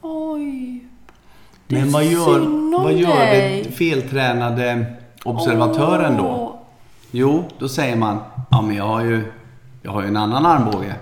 oj. 0.00 0.84
Det 1.66 1.76
Men 1.76 1.90
vad 1.92 2.04
gör, 2.04 2.40
vad 2.82 2.92
gör 2.92 3.16
dig. 3.16 3.62
den 3.62 3.72
feltränade 3.72 4.86
observatören 5.24 6.16
då? 6.16 6.60
Jo, 7.10 7.44
då 7.58 7.68
säger 7.68 7.96
man, 7.96 8.18
ja 8.50 8.62
men 8.62 8.76
jag 8.76 8.84
har 8.86 9.04
ju, 9.04 9.32
jag 9.82 9.90
har 9.90 10.02
ju 10.02 10.08
en 10.08 10.16
annan 10.16 10.46
armbåge. 10.46 10.94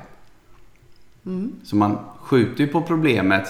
Mm. 1.27 1.53
Så 1.65 1.77
man 1.77 1.99
skjuter 2.25 2.65
ju 2.65 2.67
på 2.67 2.83
problemet. 2.83 3.49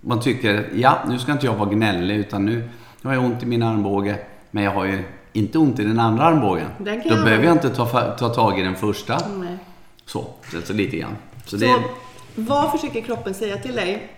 Man 0.00 0.20
tycker, 0.20 0.70
ja 0.74 0.98
nu 1.08 1.18
ska 1.18 1.32
inte 1.32 1.46
jag 1.46 1.54
vara 1.54 1.70
gnällig 1.70 2.16
utan 2.16 2.44
nu 2.44 2.68
har 3.02 3.14
jag 3.14 3.24
ont 3.24 3.42
i 3.42 3.46
min 3.46 3.62
armbåge. 3.62 4.18
Men 4.50 4.64
jag 4.64 4.70
har 4.70 4.84
ju 4.84 5.04
inte 5.32 5.58
ont 5.58 5.78
i 5.78 5.84
den 5.84 6.00
andra 6.00 6.24
armbågen. 6.24 6.68
Den 6.78 6.98
Då 6.98 7.04
jag 7.08 7.24
behöver 7.24 7.44
jag 7.44 7.52
inte 7.52 7.70
ta, 7.70 8.14
ta 8.18 8.28
tag 8.28 8.60
i 8.60 8.62
den 8.62 8.76
första. 8.76 9.18
Nej. 9.28 9.58
Så, 10.04 10.26
så, 10.52 10.62
så 10.62 10.72
lite 10.72 10.96
grann. 10.96 11.16
Så 11.44 11.58
Så 11.58 11.64
det, 11.64 11.82
vad 12.34 12.70
försöker 12.70 13.00
kroppen 13.00 13.34
säga 13.34 13.56
till 13.56 13.74
dig? 13.74 14.12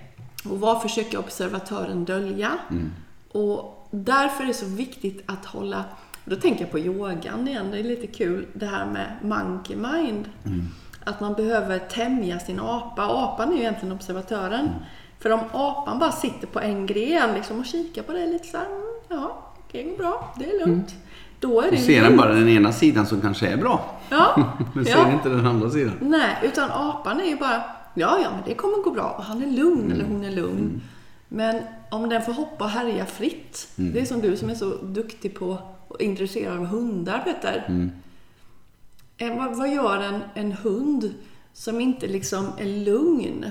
Och 0.44 0.60
vad 0.60 0.82
försöker 0.82 1.18
observatören 1.18 2.04
dölja? 2.04 2.52
Mm. 2.70 2.90
Och 3.32 3.88
därför 3.90 4.42
är 4.42 4.48
det 4.48 4.54
så 4.54 4.66
viktigt 4.66 5.22
att 5.26 5.46
hålla... 5.46 5.84
Då 6.24 6.36
tänker 6.36 6.60
jag 6.60 6.70
på 6.70 6.78
yogan 6.78 7.48
igen, 7.48 7.70
det 7.70 7.78
är 7.78 7.84
lite 7.84 8.06
kul. 8.06 8.46
Det 8.52 8.66
här 8.66 8.86
med 8.86 9.16
monkey 9.22 9.76
mind. 9.76 10.28
Mm. 10.44 10.68
Att 11.04 11.20
man 11.20 11.34
behöver 11.34 11.78
tämja 11.78 12.38
sin 12.38 12.60
apa. 12.60 13.02
Apan 13.02 13.48
är 13.48 13.54
ju 13.54 13.60
egentligen 13.60 13.94
observatören. 13.94 14.60
Mm. 14.60 14.72
För 15.18 15.30
om 15.30 15.40
apan 15.52 15.98
bara 15.98 16.12
sitter 16.12 16.46
på 16.46 16.60
en 16.60 16.86
gren 16.86 17.34
liksom, 17.34 17.58
och 17.58 17.64
kikar 17.66 18.02
på 18.02 18.12
dig 18.12 18.26
lite 18.32 18.46
så 18.48 18.56
här, 18.56 18.66
mm, 18.66 18.82
ja, 19.08 19.42
det 19.72 19.82
går 19.82 19.96
bra, 19.96 20.34
det 20.38 20.44
är 20.44 20.66
lugnt. 20.66 20.94
Då 21.40 21.60
är 21.62 21.70
det 21.70 21.76
ser 21.76 22.02
den 22.02 22.16
bara 22.16 22.34
den 22.34 22.48
ena 22.48 22.72
sidan 22.72 23.06
som 23.06 23.20
kanske 23.20 23.46
är 23.48 23.56
bra. 23.56 23.98
Ja, 24.10 24.52
Men 24.74 24.84
ja. 24.84 24.96
ser 25.04 25.12
inte 25.12 25.28
den 25.28 25.46
andra 25.46 25.70
sidan. 25.70 25.94
Nej, 26.00 26.36
utan 26.42 26.70
apan 26.70 27.20
är 27.20 27.24
ju 27.24 27.36
bara, 27.36 27.62
ja, 27.94 28.18
ja, 28.22 28.30
men 28.30 28.40
det 28.46 28.54
kommer 28.54 28.82
gå 28.82 28.90
bra. 28.90 29.14
Och 29.18 29.24
han 29.24 29.42
är 29.42 29.46
lugn 29.46 29.80
Mm. 29.80 29.92
eller 29.92 30.04
hon 30.04 30.24
är 30.24 30.30
lugn. 30.30 30.80
Men 31.28 31.62
om 31.90 32.08
den 32.08 32.22
får 32.22 32.32
hoppa 32.32 32.64
och 32.64 32.70
härja 32.70 33.06
fritt. 33.06 33.68
Mm. 33.78 33.92
Det 33.92 34.00
är 34.00 34.04
som 34.04 34.20
du 34.20 34.36
som 34.36 34.50
är 34.50 34.54
så 34.54 34.74
duktig 34.82 35.38
på 35.38 35.58
och 35.88 36.00
intresserad 36.00 36.58
av 36.58 36.64
hundar, 36.66 37.18
Petter. 37.24 37.64
Mm. 39.18 39.32
Eh, 39.32 39.38
vad, 39.38 39.56
vad 39.56 39.72
gör 39.72 40.00
en, 40.00 40.20
en 40.34 40.52
hund 40.52 41.14
som 41.52 41.80
inte 41.80 42.06
liksom 42.06 42.52
är 42.58 42.84
lugn? 42.84 43.46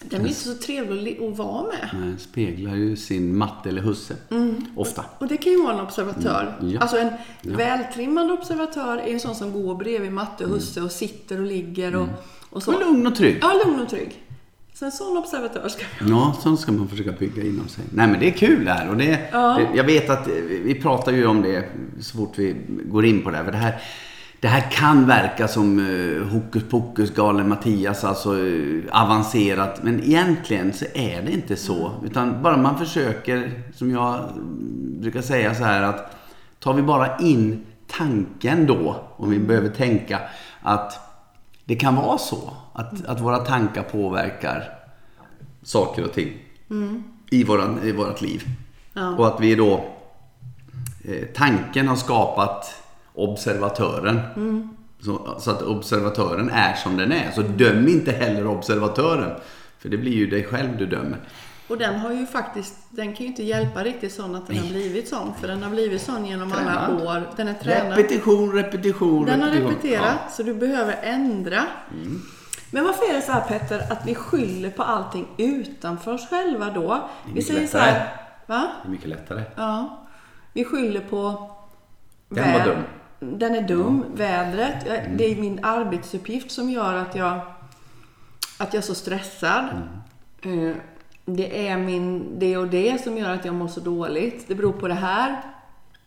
Den 0.00 0.22
blir 0.22 0.30
inte 0.30 0.40
så 0.40 0.54
trevlig 0.54 1.22
att, 1.22 1.36
vara 1.36 1.62
med. 1.62 1.88
Nej, 1.92 2.14
speglar 2.18 2.74
ju 2.74 2.96
sin 2.96 3.36
matte 3.36 3.68
eller 3.68 3.82
husse. 3.82 4.16
Ofta. 4.76 5.04
Och 5.18 5.28
det 5.28 5.36
kan 5.36 5.52
ju 5.52 5.62
vara 5.62 5.74
en 5.74 5.80
observatör. 5.80 6.56
Mm, 6.60 6.72
ja. 6.72 6.80
Alltså 6.80 6.96
en 6.96 7.12
vältrimmad 7.42 8.30
observatör 8.30 8.98
är 8.98 9.12
en 9.12 9.20
sån 9.20 9.34
som 9.34 9.52
går 9.52 9.74
bredvid 9.74 10.12
matte 10.12 10.44
och 10.44 10.50
husse 10.50 10.82
och 10.82 10.92
sitter 10.92 11.40
och 11.40 11.46
ligger 11.46 11.96
och, 11.96 12.08
och 12.50 12.62
så. 12.62 12.70
Men 12.70 12.80
lugn 12.80 13.06
och 13.06 13.14
trygg. 13.14 13.38
Ja, 13.40 13.62
lugn 13.64 13.80
och 13.80 13.88
trygg. 13.88 14.22
Så 14.74 14.84
en 14.84 14.92
sån 14.92 15.16
observatör 15.16 15.68
ska 15.68 15.84
vi 16.00 16.10
Ja, 16.10 16.36
sånt 16.40 16.60
ska 16.60 16.72
man 16.72 16.88
försöka 16.88 17.12
bygga 17.12 17.42
inom 17.42 17.68
sig. 17.68 17.84
Nej 17.92 18.08
men 18.08 18.20
det 18.20 18.28
är 18.28 18.30
kul 18.30 18.64
det 18.64 18.72
här. 18.72 18.90
Och 18.90 18.96
det, 18.96 19.06
det, 19.32 19.68
jag 19.74 19.84
vet 19.84 20.10
att 20.10 20.28
eh, 20.28 20.34
vi 20.62 20.74
pratar 20.74 21.12
ju 21.12 21.26
om 21.26 21.42
det 21.42 21.64
så 22.00 22.16
fort 22.16 22.32
vi 22.38 22.56
går 22.84 23.04
in 23.04 23.22
på 23.22 23.30
det 23.30 23.36
här. 23.36 23.44
För 23.44 23.52
det 23.52 23.58
här, 23.58 23.80
det 24.40 24.48
här 24.48 24.70
kan 24.70 25.06
verka 25.06 25.48
som 25.48 25.78
uh, 25.78 26.26
hokus 26.28 26.62
pokus, 26.70 27.14
galen 27.14 27.48
Mattias, 27.48 28.04
alltså 28.04 28.46
eh, 28.46 29.02
avancerat. 29.02 29.82
Men 29.82 30.02
egentligen 30.04 30.72
så 30.72 30.84
är 30.94 31.22
det 31.22 31.32
inte 31.32 31.56
så. 31.56 31.92
Utan 32.04 32.42
bara 32.42 32.56
man 32.56 32.78
försöker, 32.78 33.62
som 33.74 33.90
jag 33.90 34.14
mm, 34.14 35.00
brukar 35.00 35.22
säga 35.22 35.54
så 35.54 35.64
här 35.64 35.82
att 35.82 36.16
tar 36.58 36.74
vi 36.74 36.82
bara 36.82 37.16
in 37.16 37.66
tanken 37.86 38.66
då, 38.66 39.04
om 39.16 39.30
vi 39.30 39.38
behöver 39.38 39.68
tänka, 39.68 40.20
att 40.62 41.00
det 41.64 41.76
kan 41.76 41.94
vara 41.94 42.18
så 42.18 42.52
att, 42.72 43.06
att 43.06 43.20
våra 43.20 43.38
tankar 43.38 43.82
påverkar 43.82 44.64
saker 45.62 46.04
och 46.04 46.12
ting 46.12 46.32
i, 47.30 47.44
våran, 47.44 47.80
i 47.82 47.92
vårat 47.92 48.22
liv. 48.22 48.44
Ja. 48.92 49.16
Och 49.16 49.26
att 49.26 49.40
vi 49.40 49.54
då, 49.54 49.84
eh, 51.04 51.26
tanken 51.34 51.88
har 51.88 51.96
skapat 51.96 52.82
observatören. 53.18 54.20
Så, 55.00 55.36
så 55.40 55.50
att 55.50 55.62
observatören 55.62 56.50
är 56.50 56.74
som 56.74 56.96
den 56.96 57.12
är. 57.12 57.30
Så 57.30 57.42
döm 57.42 57.88
inte 57.88 58.12
heller 58.12 58.46
observatören. 58.46 59.30
För 59.78 59.88
det 59.88 59.96
blir 59.96 60.12
ju 60.12 60.26
dig 60.26 60.44
själv 60.44 60.76
du 60.78 60.86
dömer. 60.86 61.18
Och 61.68 61.78
den 61.78 61.98
har 61.98 62.12
ju 62.12 62.26
faktiskt, 62.26 62.74
den 62.90 63.06
kan 63.06 63.16
ju 63.16 63.26
inte 63.26 63.42
hjälpa 63.42 63.84
riktigt 63.84 64.12
sån 64.12 64.34
att 64.34 64.46
den 64.46 64.56
har 64.58 64.68
blivit 64.68 65.08
sån. 65.08 65.34
För 65.40 65.48
den 65.48 65.62
har 65.62 65.70
blivit 65.70 66.02
sån 66.02 66.26
genom 66.26 66.52
alla 66.52 66.86
Tränad. 66.86 67.02
år. 67.06 67.30
Den 67.36 67.48
är 67.48 67.54
tränad. 67.54 67.98
Repetition, 67.98 68.52
repetition, 68.52 69.26
Den 69.26 69.40
har 69.42 69.48
repetition. 69.48 69.70
repeterat, 69.74 70.32
så 70.32 70.42
du 70.42 70.54
behöver 70.54 70.96
ändra. 71.02 71.64
Mm. 71.92 72.22
Men 72.70 72.84
varför 72.84 73.10
är 73.10 73.14
det 73.14 73.22
så 73.22 73.32
här 73.32 73.40
Petter, 73.40 73.82
att 73.92 74.06
vi 74.06 74.14
skyller 74.14 74.70
på 74.70 74.82
allting 74.82 75.28
utanför 75.36 76.14
oss 76.14 76.28
själva 76.30 76.70
då? 76.70 77.08
Vi 77.34 77.42
säger 77.42 77.66
så 77.66 77.76
lättare. 77.76 77.90
här, 77.90 78.08
va? 78.46 78.68
Det 78.82 78.88
är 78.88 78.90
mycket 78.90 79.08
lättare. 79.08 79.42
Ja. 79.56 80.06
Vi 80.52 80.64
skyller 80.64 81.00
på... 81.00 81.50
Den 82.28 82.52
var 82.52 82.64
dum. 82.64 82.78
Den 83.20 83.54
är 83.54 83.62
dum. 83.68 84.04
Vädret. 84.14 84.86
Jag- 84.86 85.16
Det 85.16 85.24
är 85.32 85.36
min 85.36 85.64
arbetsuppgift 85.64 86.50
som 86.50 86.70
gör 86.70 86.94
att 86.94 87.14
jag, 87.14 87.40
att 88.58 88.74
jag 88.74 88.80
är 88.82 88.86
så 88.86 88.94
stressad. 88.94 89.64
Eh, 90.42 90.76
Det 91.24 91.68
är 91.68 91.76
min 91.78 92.38
det 92.38 92.56
och 92.56 92.66
det 92.68 93.02
som 93.04 93.16
gör 93.16 93.30
att 93.30 93.44
jag 93.44 93.54
mår 93.54 93.68
så 93.68 93.80
dåligt. 93.80 94.48
Det 94.48 94.54
beror 94.54 94.72
på 94.72 94.88
det 94.88 94.94
här. 94.94 95.42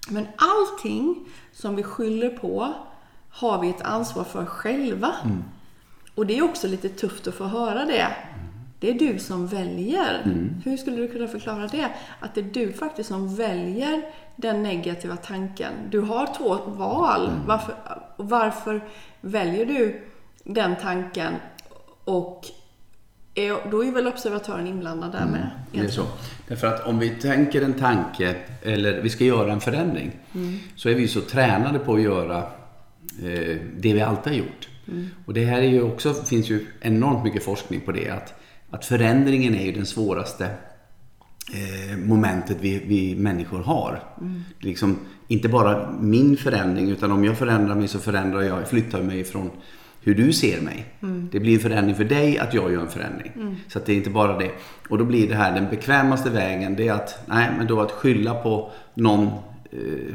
Men 0.09 0.27
allting 0.37 1.25
som 1.53 1.75
vi 1.75 1.83
skyller 1.83 2.29
på 2.29 2.73
har 3.29 3.61
vi 3.61 3.69
ett 3.69 3.81
ansvar 3.81 4.23
för 4.23 4.45
själva. 4.45 5.11
Och 6.15 6.25
det 6.25 6.37
är 6.37 6.43
också 6.43 6.67
lite 6.67 6.89
tufft 6.89 7.27
att 7.27 7.35
få 7.35 7.43
höra 7.45 7.85
det. 7.85 8.07
Det 8.81 8.89
är 8.89 8.93
du 8.93 9.19
som 9.19 9.47
väljer. 9.47 10.23
Hur 10.65 10.77
skulle 10.77 10.97
du 10.97 11.07
kunna 11.07 11.27
förklara 11.27 11.67
det? 11.67 11.89
Att 12.19 12.35
det 12.35 12.41
är 12.41 12.49
du 12.53 12.73
faktiskt 12.73 13.09
som 13.09 13.35
väljer 13.35 14.01
den 14.35 14.63
negativa 14.63 15.15
tanken. 15.17 15.73
Du 15.89 15.99
har 15.99 16.35
två 16.37 16.57
val. 16.65 17.31
Varför, 17.45 17.75
och 18.15 18.29
varför 18.29 18.81
väljer 19.21 19.65
du 19.65 20.01
den 20.43 20.75
tanken? 20.81 21.33
Och 22.03 22.45
är, 23.35 23.71
då 23.71 23.85
är 23.85 23.91
väl 23.91 24.07
observatören 24.07 24.67
inblandad 24.67 25.11
där 25.11 25.25
med. 25.25 25.49
Det 25.71 25.79
är 25.79 25.87
så. 25.87 26.03
Därför 26.47 26.67
att 26.67 26.87
om 26.87 26.99
vi 26.99 27.09
tänker 27.09 27.61
en 27.61 27.73
tanke 27.73 28.35
eller 28.63 29.01
vi 29.01 29.09
ska 29.09 29.23
göra 29.23 29.51
en 29.51 29.61
förändring 29.61 30.11
så 30.75 30.89
är 30.89 30.95
vi 30.95 31.07
så 31.07 31.21
tränade 31.21 31.79
på 31.79 31.93
att 31.93 32.01
göra 32.01 32.37
eh, 33.23 33.57
det 33.77 33.93
vi 33.93 34.01
alltid 34.01 34.33
har 34.33 34.39
gjort. 34.39 34.69
Och 35.25 35.33
det 35.33 35.45
här 35.45 35.61
är 35.61 35.69
ju 35.69 35.81
också, 35.81 36.13
finns 36.13 36.49
ju 36.49 36.65
enormt 36.81 37.23
mycket 37.23 37.43
forskning 37.43 37.81
på 37.81 37.91
det 37.91 38.09
att, 38.09 38.40
att 38.71 38.85
förändringen 38.85 39.55
är 39.55 39.65
ju 39.65 39.71
den 39.71 39.85
svåraste 39.85 40.45
eh, 41.53 41.97
momentet 41.97 42.57
vi, 42.59 42.83
vi 42.87 43.15
människor 43.15 43.59
har. 43.59 44.03
Liksom, 44.59 44.99
inte 45.27 45.49
bara 45.49 45.91
min 45.99 46.37
förändring 46.37 46.89
utan 46.89 47.11
om 47.11 47.25
jag 47.25 47.37
förändrar 47.37 47.75
mig 47.75 47.87
så 47.87 47.99
förändrar 47.99 48.41
jag, 48.41 48.67
flyttar 48.67 49.01
mig 49.01 49.19
ifrån 49.19 49.51
hur 50.03 50.15
du 50.15 50.33
ser 50.33 50.61
mig. 50.61 50.85
Det 51.31 51.39
blir 51.39 51.53
en 51.53 51.59
förändring 51.59 51.95
för 51.95 52.03
dig 52.03 52.39
att 52.39 52.53
jag 52.53 52.71
gör 52.71 52.81
en 52.81 52.89
förändring. 52.89 53.31
Så 53.67 53.79
att 53.79 53.85
det 53.85 53.93
är 53.93 53.97
inte 53.97 54.09
bara 54.09 54.37
det. 54.37 54.51
Och 54.89 54.97
då 54.97 55.05
blir 55.05 55.29
det 55.29 55.35
här 55.35 55.55
den 55.55 55.69
bekvämaste 55.69 56.29
vägen. 56.29 56.75
Det 56.75 56.87
är 56.87 56.93
att, 56.93 57.23
nej, 57.25 57.49
men 57.57 57.67
då 57.67 57.81
att 57.81 57.91
skylla 57.91 58.33
på 58.33 58.71
någon 58.93 59.27
eh, 59.71 60.13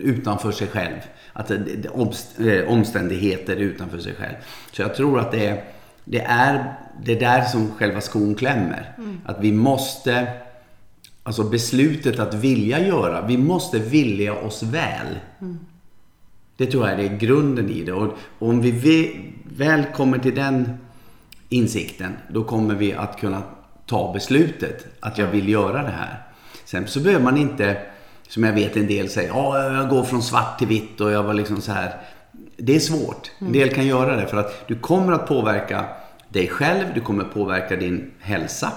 utanför 0.00 0.52
sig 0.52 0.66
själv. 0.66 0.96
Att 1.32 1.48
det, 1.48 1.56
det, 1.56 1.88
omst, 1.88 2.40
eh, 2.40 2.68
omständigheter 2.68 3.56
utanför 3.56 3.98
sig 3.98 4.14
själv. 4.14 4.34
Så 4.72 4.82
jag 4.82 4.94
tror 4.94 5.20
att 5.20 5.32
det 5.32 5.46
är 5.46 5.64
det 6.04 6.20
är 6.20 6.74
det 7.04 7.12
är 7.12 7.20
där 7.20 7.44
som 7.44 7.70
själva 7.70 8.00
skon 8.00 8.34
klämmer. 8.34 8.96
Att 9.24 9.40
vi 9.40 9.52
måste, 9.52 10.28
alltså 11.22 11.44
beslutet 11.44 12.18
att 12.18 12.34
vilja 12.34 12.86
göra, 12.86 13.26
vi 13.26 13.38
måste 13.38 13.78
vilja 13.78 14.34
oss 14.34 14.62
väl. 14.62 15.18
Det 16.56 16.66
tror 16.66 16.88
jag 16.88 17.00
är 17.00 17.16
grunden 17.16 17.70
i 17.70 17.82
det. 17.82 17.92
Och 17.92 18.16
om 18.38 18.60
vi 18.60 19.20
väl 19.44 19.84
kommer 19.84 20.18
till 20.18 20.34
den 20.34 20.78
insikten, 21.48 22.12
då 22.28 22.44
kommer 22.44 22.74
vi 22.74 22.92
att 22.92 23.20
kunna 23.20 23.42
ta 23.86 24.12
beslutet 24.12 24.86
att 25.00 25.18
jag 25.18 25.26
vill 25.26 25.48
göra 25.48 25.82
det 25.82 25.92
här. 25.96 26.22
Sen 26.64 26.86
så 26.86 27.00
behöver 27.00 27.24
man 27.24 27.36
inte, 27.36 27.76
som 28.28 28.44
jag 28.44 28.52
vet 28.52 28.76
en 28.76 28.86
del 28.86 29.08
säger, 29.08 29.28
ja 29.28 29.72
jag 29.72 29.88
går 29.88 30.04
från 30.04 30.22
svart 30.22 30.58
till 30.58 30.68
vitt 30.68 31.00
och 31.00 31.10
jag 31.10 31.22
var 31.22 31.34
liksom 31.34 31.60
så 31.60 31.72
här. 31.72 31.94
Det 32.64 32.74
är 32.76 32.80
svårt. 32.80 33.30
En 33.38 33.52
del 33.52 33.68
kan 33.74 33.86
göra 33.86 34.16
det 34.16 34.26
för 34.26 34.36
att 34.36 34.68
du 34.68 34.74
kommer 34.74 35.12
att 35.12 35.26
påverka 35.26 35.84
dig 36.28 36.48
själv, 36.48 36.84
du 36.94 37.00
kommer 37.00 37.24
att 37.24 37.34
påverka 37.34 37.76
din 37.76 38.10
hälsa. 38.20 38.72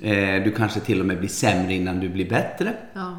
Eh, 0.00 0.42
Du 0.44 0.54
kanske 0.56 0.80
till 0.80 1.00
och 1.00 1.06
med 1.06 1.18
blir 1.18 1.28
sämre 1.28 1.74
innan 1.74 2.00
du 2.00 2.08
blir 2.08 2.30
bättre. 2.30 2.72
Ja. 2.94 3.18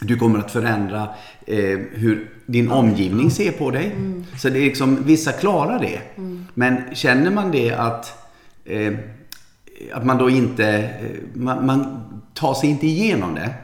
Du 0.00 0.16
kommer 0.16 0.38
att 0.38 0.50
förändra 0.50 1.08
eh, 1.46 1.78
hur 1.92 2.30
din 2.46 2.70
omgivning 2.70 3.30
ser 3.30 3.52
på 3.52 3.70
dig. 3.70 3.96
Så 4.38 4.48
det 4.48 4.58
är 4.58 4.62
liksom, 4.62 4.98
vissa 5.04 5.32
klarar 5.32 5.78
det. 5.80 6.00
Men 6.54 6.94
känner 6.94 7.30
man 7.30 7.50
det 7.50 7.72
att, 7.72 8.28
eh, 8.64 8.92
att 9.92 10.04
man 10.06 10.18
då 10.18 10.30
inte, 10.30 10.90
man, 11.34 11.66
man 11.66 12.02
tar 12.34 12.54
sig 12.54 12.70
inte 12.70 12.86
igenom 12.86 13.34
det. 13.34 13.54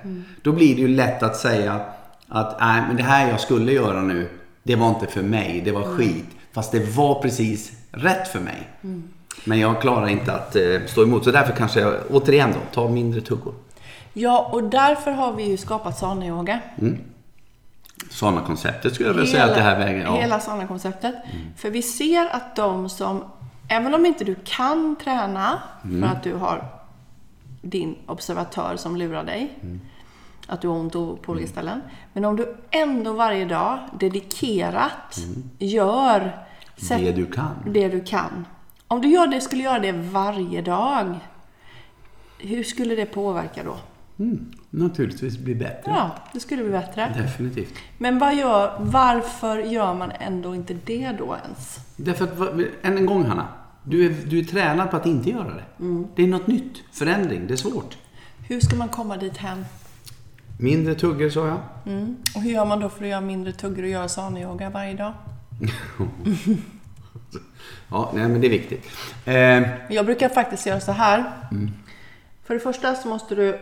Då 0.43 0.53
blir 0.53 0.75
det 0.75 0.81
ju 0.81 0.89
lätt 0.89 1.23
att 1.23 1.37
säga 1.37 1.81
att 2.29 2.61
nej 2.61 2.83
men 2.89 2.97
det 2.97 3.03
här 3.03 3.29
jag 3.31 3.41
skulle 3.41 3.73
göra 3.73 4.03
nu, 4.03 4.29
det 4.63 4.77
var 4.77 4.89
inte 4.89 5.07
för 5.07 5.23
mig, 5.23 5.61
det 5.65 5.73
var 5.73 5.83
skit. 5.83 6.27
Fast 6.53 6.73
det 6.73 6.97
var 6.97 7.23
precis 7.23 7.73
rätt 7.91 8.29
för 8.29 8.41
mig. 8.41 8.69
Men 9.45 9.59
jag 9.59 9.81
klarar 9.81 10.09
inte 10.09 10.33
att 10.33 10.57
eh, 10.57 10.63
stå 10.87 11.03
emot. 11.03 11.25
Så 11.25 11.31
därför 11.31 11.53
kanske 11.53 11.81
jag, 11.81 11.95
återigen 12.11 12.51
då, 12.53 12.59
tar 12.75 12.89
mindre 12.89 13.21
tuggor. 13.21 13.55
ja, 14.13 14.49
och 14.53 14.65
därför 14.65 15.11
har 15.11 15.33
vi 15.33 15.51
ju 15.51 15.57
skapat 15.57 15.99
Sana-yoga. 15.99 16.61
Sådana 18.11 18.41
konceptet 18.41 18.95
skulle 18.95 19.09
jag 19.09 19.15
vilja 19.15 19.31
säga 19.31 19.45
att 19.45 19.55
det 19.55 19.61
här 19.61 19.79
vägen, 19.79 20.03
ja. 20.03 20.15
Hela 20.21 20.41
Sana-konceptet. 20.41 21.15
För 21.57 21.71
vi 21.71 21.83
ser 21.83 22.29
att 22.37 22.57
de 22.57 22.89
som, 22.89 23.25
även 23.69 23.95
om 23.95 24.07
inte 24.07 24.25
du 24.25 24.37
kan 24.45 24.97
träna 24.97 25.63
för 25.83 26.07
att 26.07 26.23
du 26.23 26.35
har 26.35 26.65
din 27.63 27.97
observatör 28.07 28.77
som 28.77 28.97
lurar 28.97 29.25
dig, 29.25 29.59
att 30.47 30.61
du 30.61 30.69
har 30.69 30.75
ont 30.77 30.93
på 30.93 31.19
olika 31.27 31.49
ställen. 31.49 31.81
Men 32.13 32.25
om 32.25 32.37
du 32.37 32.57
ändå 32.71 33.13
varje 33.13 33.45
dag 33.45 33.79
dedikerat 34.01 35.19
gör 35.59 36.45
sätt- 36.77 36.99
Det 37.01 37.13
du 37.13 37.27
kan. 37.27 37.51
det 37.67 37.89
du 37.89 38.01
kan. 38.01 38.47
Om 38.89 39.01
du 39.01 39.09
gör 39.09 39.27
det, 39.27 39.41
skulle 39.41 39.63
göra 39.63 39.79
det 39.79 39.93
varje 39.93 40.63
dag, 40.63 41.19
hur 42.39 42.63
skulle 42.63 42.95
det 42.95 43.07
påverka 43.07 43.63
då? 43.65 43.77
Mm, 44.19 44.53
naturligtvis 44.71 45.39
bli 45.39 45.55
bättre. 45.55 45.83
Ja, 45.97 46.11
det 46.33 46.41
skulle 46.41 46.63
bli 46.63 46.73
bättre. 46.73 47.15
Definitivt. 47.17 47.75
Men 47.99 48.39
gör, 48.39 48.77
varför 48.81 49.59
gör 49.59 49.95
man 49.95 50.13
ändå 50.21 50.55
inte 50.55 50.75
det 50.85 51.13
då 51.19 51.37
ens? 51.45 51.79
Därför 51.97 52.25
att, 52.25 52.39
än 52.83 52.99
en 52.99 53.07
gång 53.07 53.25
Hanna. 53.25 53.49
Du 53.85 54.07
är, 54.07 54.11
du 54.27 54.39
är 54.39 54.45
tränad 54.45 54.91
på 54.91 54.97
att 54.97 55.07
inte 55.07 55.31
göra 55.31 55.55
det. 55.55 55.65
Det 56.17 56.23
är 56.23 56.27
något 56.27 56.47
nytt. 56.47 56.83
Förändring. 56.93 57.47
Det 57.47 57.55
är 57.55 57.57
svårt. 57.57 57.97
Hur 58.49 58.61
ska 58.61 58.77
man 58.77 58.89
komma 58.89 59.17
dit 59.17 59.37
hem? 59.37 59.65
Mindre 60.59 60.95
tuggor 60.95 61.31
sa 61.31 61.47
jag. 61.47 61.61
Mm. 61.87 62.17
Och 62.35 62.43
hur 62.43 62.51
gör 62.51 62.65
man 62.65 62.81
då 62.81 62.89
för 62.89 63.05
att 63.05 63.11
göra 63.11 63.21
mindre 63.21 63.53
tuggor 63.53 63.83
och 63.83 63.89
göra 63.89 64.09
sana-yoga 64.09 64.71
varje 64.71 64.95
dag? 64.95 65.13
Ja, 67.91 68.11
nej 68.15 68.29
men 68.29 68.41
det 68.41 68.47
är 68.47 68.51
viktigt. 68.51 68.87
Eh, 69.25 69.63
Jag 69.95 70.07
brukar 70.07 70.29
faktiskt 70.29 70.67
göra 70.67 70.81
så 70.81 70.93
här. 70.93 71.25
För 72.45 72.55
det 72.55 72.61
första 72.61 72.95
så 72.95 73.09
måste 73.09 73.35
du 73.35 73.61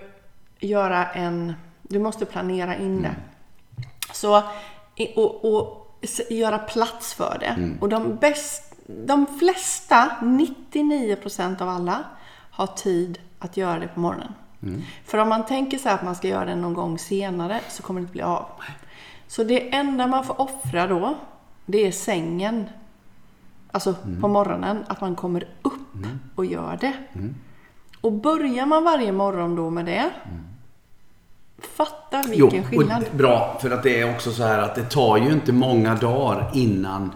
göra 0.60 1.06
en... 1.06 1.52
Du 1.82 1.98
måste 1.98 2.24
planera 2.26 2.76
in 2.76 3.02
det. 3.02 3.14
Så, 4.12 4.42
och, 5.16 5.44
och 5.54 5.98
göra 6.30 6.58
plats 6.58 7.14
för 7.14 7.36
det. 7.40 7.76
Och 7.80 7.88
de, 7.88 8.16
bäst, 8.16 8.74
de 8.86 9.26
flesta, 9.38 10.10
99% 10.22 11.62
av 11.62 11.68
alla, 11.68 12.04
har 12.50 12.66
tid 12.66 13.18
att 13.38 13.56
göra 13.56 13.78
det 13.78 13.88
på 13.88 14.00
morgonen. 14.00 14.32
För 15.04 15.18
om 15.18 15.28
man 15.28 15.46
tänker 15.46 15.78
sig 15.78 15.92
att 15.92 16.04
man 16.04 16.14
ska 16.14 16.28
göra 16.28 16.44
det 16.44 16.54
någon 16.54 16.74
gång 16.74 16.98
senare 16.98 17.60
så 17.68 17.82
kommer 17.82 18.00
det 18.00 18.02
inte 18.02 18.12
bli 18.12 18.22
av. 18.22 18.46
Så 19.26 19.44
det 19.44 19.74
enda 19.74 20.06
man 20.06 20.24
får 20.24 20.40
offra 20.40 20.86
då, 20.86 21.14
det 21.66 21.86
är 21.86 21.92
sängen. 21.92 22.64
Alltså 23.72 23.94
på 24.20 24.28
morgonen, 24.28 24.84
att 24.88 25.00
man 25.00 25.16
kommer 25.16 25.48
upp 25.62 26.06
och 26.34 26.44
gör 26.44 26.78
det. 26.80 26.92
Och 28.00 28.12
börjar 28.12 28.66
man 28.66 28.84
varje 28.84 29.12
morgon 29.12 29.56
då 29.56 29.70
med 29.70 29.86
det, 29.86 30.10
fatta 31.58 32.22
vilken 32.22 32.64
skillnad. 32.64 33.04
och 33.10 33.16
bra. 33.16 33.58
För 33.60 33.70
att 33.70 33.82
det 33.82 34.00
är 34.00 34.14
också 34.14 34.32
så 34.32 34.42
här 34.42 34.58
att 34.58 34.74
det 34.74 34.84
tar 34.84 35.16
ju 35.16 35.32
inte 35.32 35.52
många 35.52 35.94
dagar 35.94 36.50
innan 36.54 37.12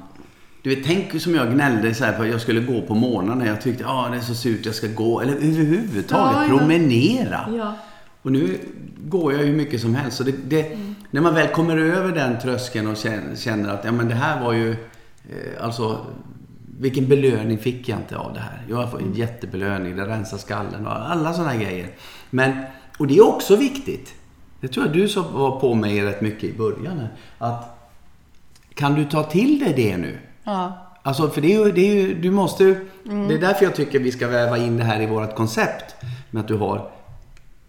du 0.65 0.75
vet, 0.75 0.85
tänk 0.85 1.21
som 1.21 1.35
jag 1.35 1.53
gnällde 1.53 1.95
så 1.95 2.05
här 2.05 2.13
för 2.13 2.25
att 2.25 2.31
jag 2.31 2.41
skulle 2.41 2.61
gå 2.61 2.83
på 2.83 2.95
morgonen. 2.95 3.47
Jag 3.47 3.61
tyckte, 3.61 3.83
ja 3.83 4.07
ah, 4.07 4.09
det 4.11 4.17
är 4.17 4.21
så 4.21 4.35
surt, 4.35 4.67
jag 4.67 4.75
ska 4.75 4.87
gå. 4.87 5.21
Eller 5.21 5.33
överhuvudtaget 5.33 6.37
Ja, 6.37 6.43
ja. 6.43 6.59
promenera. 6.59 7.49
Ja. 7.57 7.77
Och 8.23 8.33
nu 8.33 8.59
går 9.05 9.33
jag 9.33 9.45
ju 9.45 9.53
mycket 9.53 9.81
som 9.81 9.95
helst. 9.95 10.17
Så 10.17 10.25
det, 10.25 10.33
det, 10.49 10.79
När 11.11 11.21
man 11.21 11.35
väl 11.35 11.49
kommer 11.49 11.77
över 11.77 12.13
den 12.13 12.41
tröskeln 12.41 12.87
och 12.87 12.97
känner, 13.37 13.69
att 13.69 13.85
ja, 13.85 13.93
men 13.93 14.09
det 14.09 14.15
här 14.15 14.45
var 14.45 14.53
ju... 14.53 14.71
Eh, 14.71 15.65
alltså, 15.65 16.07
vilken 16.79 17.09
belöning 17.09 17.59
fick 17.59 17.89
jag 17.89 17.99
inte 17.99 18.17
av 18.17 18.35
det 18.35 18.41
här? 18.41 18.63
Jag 18.69 18.91
får 18.91 18.99
en 19.03 19.15
jättebelöning, 19.15 19.97
det 19.97 20.07
rensar 20.07 20.39
skallen 20.39 20.87
och 20.87 21.11
alla 21.11 21.33
sådana 21.33 21.57
grejer. 21.57 21.89
Men, 22.31 22.53
och 22.99 23.07
det 23.07 23.17
är 23.17 23.29
också 23.29 23.57
viktigt. 23.57 24.15
Det 24.61 24.69
tror 24.69 24.87
jag 24.87 24.95
du 24.95 25.09
som 25.09 25.33
var 25.33 25.61
på 25.61 25.75
mig 25.75 26.03
rätt 26.03 26.21
mycket 26.21 26.45
i 26.45 26.53
början. 26.53 27.07
Att 27.39 27.91
kan 28.75 28.95
du 28.95 29.05
ta 29.05 29.23
till 29.23 29.59
dig 29.59 29.73
det 29.77 29.97
nu? 29.97 30.19
Ja. 30.45 30.73
Alltså, 31.03 31.29
för 31.29 31.41
det 31.41 31.55
är 31.55 31.65
ju, 31.67 31.73
det 31.73 31.81
är 31.91 31.95
ju, 31.95 32.15
du 32.15 32.31
måste 32.31 32.65
ju- 32.65 32.89
Det 33.29 33.35
är 33.35 33.39
därför 33.41 33.65
jag 33.65 33.75
tycker 33.75 33.99
vi 33.99 34.13
ska 34.13 34.29
väva 34.29 34.59
in 34.59 34.77
det 34.77 34.85
här 34.85 35.01
i 35.01 35.07
vårt 35.07 35.35
koncept. 35.37 35.95
Med 36.31 36.41
att 36.41 36.49
du 36.49 36.57
har 36.57 36.91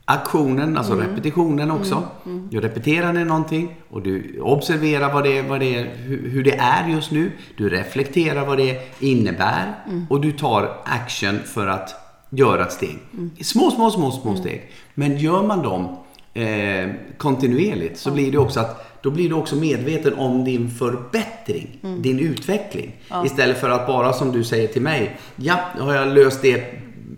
aktionen, 0.06 0.78
alltså 0.78 0.94
repetitionen 0.96 1.72
också. 1.72 2.04
Du 2.50 2.62
repeterar 2.62 3.14
ner 3.14 3.26
någonting 3.26 3.76
och 3.90 4.02
du 4.02 4.40
observerar 4.42 5.14
vad 5.14 5.24
det, 5.24 5.38
är- 5.38 5.44
vad 5.50 5.60
det 5.60 5.76
är, 5.76 5.96
hur, 5.96 6.30
hur 6.30 6.44
det 6.44 6.56
är 6.58 6.88
just 6.90 7.12
nu. 7.12 7.32
Du 7.58 7.70
reflekterar 7.70 8.46
vad 8.46 8.58
det 8.58 8.80
innebär 9.00 9.76
och 10.10 10.22
du 10.22 10.32
tar 10.32 10.78
action 10.86 11.40
för 11.46 11.68
att 11.68 11.96
göra 12.30 12.66
ett 12.66 12.72
steg. 12.72 12.98
Små, 13.42 13.72
små, 13.72 13.92
små, 13.92 14.12
små 14.12 14.36
steg. 14.36 14.72
Men 14.94 15.18
gör 15.18 15.44
man 15.44 15.62
dem 15.64 15.98
eh, 16.36 16.89
kontinuerligt 17.17 18.00
så 18.00 18.12
blir 18.12 18.32
det 18.32 18.38
också 18.38 18.60
att 18.60 19.02
då 19.02 19.12
blir 19.12 19.30
du 19.30 19.36
också 19.36 19.56
medveten 19.56 20.13
om 20.13 20.43
din 20.43 20.69
förbättring, 20.71 21.80
din 22.00 22.19
utveckling. 22.19 22.95
Istället 23.26 23.58
för 23.58 23.69
att 23.69 23.88
bara 23.88 24.13
som 24.13 24.32
du 24.32 24.43
säger 24.43 24.67
till 24.67 24.82
mig, 24.82 25.17
ja, 25.36 25.60
då 25.78 25.84
har 25.84 25.93
jag 25.93 26.08
löst 26.08 26.41
det 26.41 26.65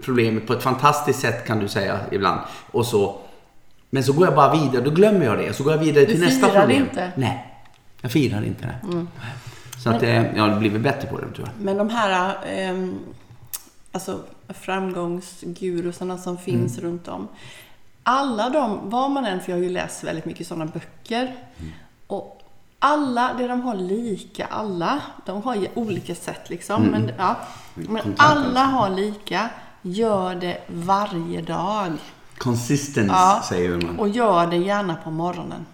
problemet 0.02 0.48
på 0.48 0.54
ett 0.54 0.64
fantastiskt 0.64 1.20
sätt 1.20 1.48
kan 1.48 1.60
du 1.60 1.68
säga 1.68 2.00
ibland. 2.12 2.42
Och 2.72 2.86
så, 2.86 3.20
men 3.90 4.04
så 4.04 4.14
går 4.14 4.28
jag 4.28 4.36
bara 4.36 4.54
vidare, 4.54 4.82
då 4.82 4.92
glömmer 4.92 5.26
jag 5.26 5.38
det. 5.38 5.54
Så 5.54 5.64
går 5.64 5.74
jag 5.74 5.80
vidare 5.80 6.06
till 6.06 6.20
nästa 6.20 6.48
firar 6.48 6.62
problem. 6.62 6.82
inte? 6.82 7.12
Nej, 7.16 7.46
jag 8.02 8.12
firar 8.12 8.44
inte 8.46 8.66
det. 8.66 9.06
Så 9.84 9.90
att, 9.90 10.04
eh, 10.04 10.36
jag 10.36 10.44
har 10.44 10.60
blivit 10.60 10.82
bättre 10.82 11.08
på 11.08 11.18
det 11.18 11.28
tror 11.36 11.48
jag. 11.48 11.66
Men 11.66 11.78
de 11.78 11.90
här 11.90 12.38
eh, 12.56 12.90
alltså 13.92 14.20
framgångsgurusarna 14.50 16.18
som 16.18 16.38
finns 16.38 16.80
runt 16.80 17.08
om. 17.08 17.28
Alla 18.10 18.50
de, 18.50 18.90
vad 18.90 19.12
man 19.12 19.26
än, 19.26 19.42
för 19.42 19.52
jag 19.52 19.58
har 19.58 19.64
ju 19.64 19.70
läst 19.70 20.04
väldigt 20.04 20.26
mycket 20.26 20.48
sådana 20.48 20.66
böcker. 20.66 21.36
Och 22.08 22.42
alla, 22.80 23.34
det 23.38 23.48
de 23.48 23.62
har 23.62 23.76
lika, 23.76 24.46
alla, 24.46 25.02
de 25.26 25.44
har 25.44 25.56
ju 25.56 25.68
olika 25.74 26.16
sätt 26.16 26.50
liksom. 26.50 26.84
Men, 26.84 27.12
ja, 27.18 27.36
men 27.74 28.16
alla 28.18 28.64
har 28.64 28.90
lika, 28.90 29.50
gör 29.82 30.36
det 30.36 30.62
varje 30.68 31.42
dag. 31.42 31.92
Consistence 32.38 33.14
Ja, 33.14 33.42
säger 33.50 33.70
man. 33.82 34.00
och 34.00 34.10
gör 34.10 34.48
det 34.48 34.58
gärna 34.58 34.96
på 34.96 35.12
morgonen. 35.12 35.66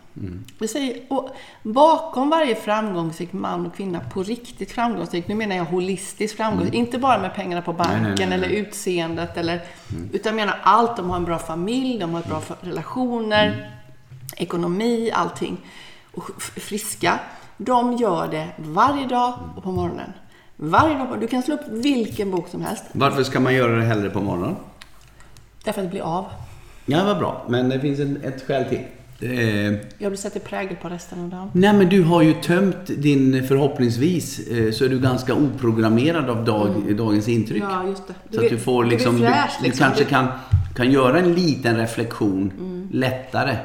Det 0.59 0.67
säger, 0.67 1.01
och 1.09 1.29
bakom 1.63 2.29
varje 2.29 2.55
framgångsrik 2.55 3.33
man 3.33 3.65
och 3.65 3.75
kvinna, 3.75 3.99
på 3.99 4.23
riktigt 4.23 4.71
framgångsrik, 4.71 5.27
nu 5.27 5.35
menar 5.35 5.55
jag 5.55 5.65
holistisk 5.65 6.37
framgång, 6.37 6.73
inte 6.73 6.97
bara 6.97 7.21
med 7.21 7.35
pengarna 7.35 7.61
på 7.61 7.73
banken 7.73 8.01
nej, 8.01 8.15
nej, 8.15 8.27
nej. 8.27 8.37
eller 8.37 8.49
utseendet, 8.49 9.37
eller, 9.37 9.61
utan 10.11 10.29
jag 10.29 10.35
menar 10.35 10.59
allt. 10.63 10.97
De 10.97 11.09
har 11.09 11.17
en 11.17 11.25
bra 11.25 11.39
familj, 11.39 11.99
de 11.99 12.13
har 12.13 12.21
bra 12.21 12.41
relationer, 12.61 13.71
ekonomi, 14.37 15.11
allting. 15.13 15.57
Och 16.13 16.41
friska. 16.41 17.19
De 17.57 17.93
gör 17.93 18.27
det 18.27 18.47
varje 18.57 19.07
dag 19.07 19.33
och 19.55 19.63
på 19.63 19.71
morgonen. 19.71 20.13
Varje 20.55 20.97
dag. 20.97 21.19
Du 21.19 21.27
kan 21.27 21.43
slå 21.43 21.55
upp 21.55 21.67
vilken 21.67 22.31
bok 22.31 22.47
som 22.47 22.61
helst, 22.61 22.83
Varför 22.91 23.23
ska 23.23 23.39
man 23.39 23.55
göra 23.55 23.75
det 23.75 23.83
hellre 23.83 24.09
på 24.09 24.19
morgonen? 24.19 24.55
därför 25.63 25.81
att 25.81 25.87
det 25.87 25.91
blir 25.91 26.01
av. 26.01 26.25
Ja, 26.85 27.03
vad 27.03 27.17
bra. 27.17 27.45
Men 27.49 27.69
det 27.69 27.79
finns 27.79 27.99
ett 27.99 28.47
skäl 28.47 28.69
till. 28.69 28.81
Eh, 29.19 29.31
Jag 29.97 30.11
blir 30.11 30.15
sätter 30.15 30.39
prägel 30.39 30.75
på 30.75 30.89
resten 30.89 31.19
av 31.23 31.29
dagen. 31.29 31.49
Nej, 31.53 31.73
men 31.73 31.89
du 31.89 32.03
har 32.03 32.21
ju 32.21 32.33
tömt 32.33 32.85
din, 32.87 33.47
förhoppningsvis, 33.47 34.39
eh, 34.47 34.71
så 34.71 34.85
är 34.85 34.89
du 34.89 34.99
ganska 34.99 35.33
oprogrammerad 35.35 36.29
av 36.29 36.45
dag, 36.45 36.95
dagens 36.97 37.27
intryck. 37.27 37.63
Ja, 37.63 37.87
just 37.87 38.03
det. 38.07 38.35
Så 38.37 38.43
att 38.43 38.49
du 38.49 38.57
får 38.57 38.85
liksom, 38.85 39.15
blir 39.15 39.25
fräsch, 39.27 39.51
du, 39.59 39.65
liksom. 39.67 39.85
du 39.87 39.93
kanske 39.95 40.03
Du- 40.03 40.09
kan, 40.09 40.27
kan 40.75 40.91
göra 40.91 41.19
en 41.19 41.33
liten 41.33 41.77
reflektion 41.77 42.51
Mm. 42.59 42.87
lättare 42.91 43.57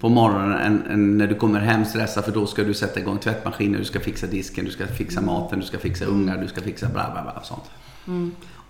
på 0.00 0.08
morgonen 0.08 0.58
än, 0.58 0.82
än 0.90 1.18
när 1.18 1.26
du 1.26 1.34
kommer 1.34 1.60
hem 1.60 1.84
stressad 1.84 2.24
för 2.24 2.32
då 2.32 2.46
ska 2.46 2.62
du 2.64 2.74
sätta 2.74 3.00
igång 3.00 3.18
tvättmaskinen, 3.18 3.78
du 3.78 3.84
ska 3.84 4.00
fixa 4.00 4.26
disken, 4.26 4.64
du 4.64 4.70
ska 4.70 4.86
fixa 4.86 5.20
Mm. 5.20 5.34
maten, 5.34 5.60
du 5.60 5.66
ska 5.66 5.78
fixa 5.78 6.04
ungar, 6.04 6.36
du 6.38 6.48
ska 6.48 6.60
fixa 6.60 6.86
bla 6.88 7.10
bla 7.12 7.22
bla 7.22 7.42
sånt. 7.42 7.62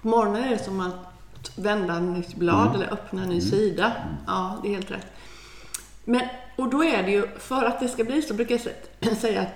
På 0.03 0.09
morgonen 0.09 0.45
är 0.45 0.51
det 0.51 0.65
som 0.65 0.81
att 0.81 0.95
vända 1.57 1.95
en 1.95 2.13
nytt 2.13 2.35
blad 2.37 2.75
eller 2.75 2.93
öppna 2.93 3.23
en 3.23 3.29
ny 3.29 3.41
sida. 3.41 3.93
Ja, 4.27 4.59
det 4.63 4.69
är 4.69 4.73
helt 4.75 4.91
rätt. 4.91 5.07
Men, 6.09 6.23
och 6.57 6.71
då 6.71 6.85
är 6.85 7.03
det 7.03 7.11
ju, 7.11 7.29
för 7.39 7.65
att 7.65 7.81
det 7.81 7.89
ska 7.89 8.05
bli 8.05 8.23
så 8.23 8.35
brukar 8.35 8.61
jag 9.01 9.17
säga 9.21 9.41
att 9.41 9.55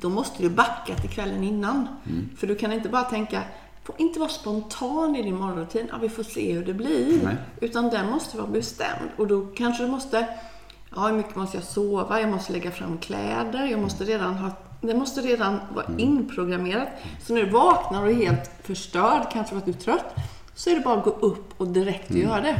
då 0.00 0.08
måste 0.08 0.42
du 0.42 0.50
backa 0.50 0.94
till 0.94 1.10
kvällen 1.10 1.44
innan. 1.44 1.88
För 2.36 2.46
du 2.46 2.54
kan 2.54 2.72
inte 2.72 2.88
bara 2.88 3.02
tänka, 3.02 3.42
får 3.84 3.94
inte 3.98 4.18
vara 4.18 4.28
spontan 4.28 5.16
i 5.16 5.22
din 5.22 5.36
morgonrutin. 5.36 5.88
Ja, 5.90 5.98
vi 6.00 6.08
får 6.08 6.22
se 6.22 6.52
hur 6.52 6.64
det 6.64 6.74
blir. 6.74 7.24
Nej. 7.24 7.36
Utan 7.60 7.90
den 7.90 8.10
måste 8.10 8.36
vara 8.36 8.46
bestämd. 8.46 9.10
Och 9.16 9.26
då 9.26 9.46
kanske 9.46 9.84
du 9.84 9.90
måste, 9.90 10.26
ja, 10.94 11.06
hur 11.06 11.16
mycket 11.16 11.36
måste 11.36 11.56
jag 11.56 11.64
sova? 11.64 12.20
Jag 12.20 12.30
måste 12.30 12.52
lägga 12.52 12.70
fram 12.70 12.98
kläder. 12.98 13.66
Jag 13.66 13.80
måste 13.80 14.04
redan 14.04 14.34
ha, 14.34 14.50
det 14.80 14.94
måste 14.94 15.20
redan 15.20 15.60
vara 15.74 15.86
inprogrammerat. 15.98 16.88
Så 17.22 17.34
när 17.34 17.42
du 17.42 17.50
vaknar 17.50 18.02
och 18.02 18.10
är 18.10 18.14
helt 18.14 18.50
förstörd, 18.62 19.32
kanske 19.32 19.50
för 19.50 19.58
att 19.58 19.64
du 19.64 19.70
är 19.70 19.76
trött, 19.76 20.14
så 20.54 20.70
är 20.70 20.74
det 20.74 20.80
bara 20.80 20.98
att 20.98 21.04
gå 21.04 21.10
upp 21.10 21.60
och 21.60 21.68
direkt 21.68 22.10
göra 22.10 22.40
det. 22.40 22.56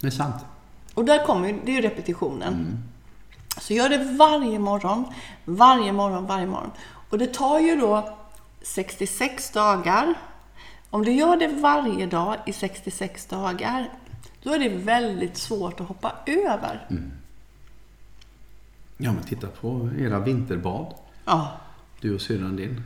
Det 0.00 0.06
är 0.06 0.10
sant. 0.10 0.44
Och 0.94 1.04
där 1.04 1.26
kommer 1.26 1.48
ju, 1.48 1.58
det 1.64 1.72
är 1.72 1.76
ju 1.76 1.82
repetitionen. 1.82 2.78
Så 3.60 3.74
gör 3.74 3.88
det 3.88 4.16
varje 4.18 4.58
morgon, 4.58 5.04
varje 5.44 5.92
morgon, 5.92 6.26
varje 6.26 6.46
morgon. 6.46 6.70
Och 7.10 7.18
det 7.18 7.34
tar 7.34 7.60
ju 7.60 7.76
då 7.76 8.18
66 8.62 9.50
dagar. 9.50 10.14
Om 10.90 11.04
du 11.04 11.12
gör 11.12 11.36
det 11.36 11.48
varje 11.48 12.06
dag 12.06 12.36
i 12.46 12.52
66 12.52 13.26
dagar, 13.26 13.88
då 14.42 14.52
är 14.52 14.58
det 14.58 14.68
väldigt 14.68 15.36
svårt 15.36 15.80
att 15.80 15.88
hoppa 15.88 16.12
över. 16.26 16.86
Ja, 18.96 19.12
men 19.12 19.22
titta 19.22 19.46
på 19.46 19.90
era 19.98 20.18
vinterbad. 20.18 20.94
Ja, 21.24 21.52
Du 22.00 22.14
och 22.14 22.20
syrran 22.20 22.56
din. 22.56 22.82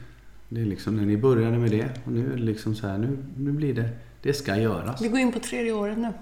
Det 0.49 0.61
är 0.61 0.65
liksom 0.65 0.97
när 0.97 1.05
ni 1.07 1.17
började 1.17 1.59
med 1.59 1.71
det 1.71 1.89
och 2.05 2.13
nu 2.13 2.33
är 2.33 2.37
det 2.37 2.43
liksom 2.43 2.75
så 2.75 2.87
här, 2.87 2.99
nu, 2.99 3.25
nu 3.37 3.53
blir 3.53 3.75
det, 3.75 3.89
det 4.23 4.33
ska 4.33 4.57
göras. 4.57 5.03
vi 5.03 5.09
går 5.09 5.19
in 5.21 5.33
på 5.33 5.39
tredje 5.39 5.73
året 5.73 5.99
nu. 5.99 6.13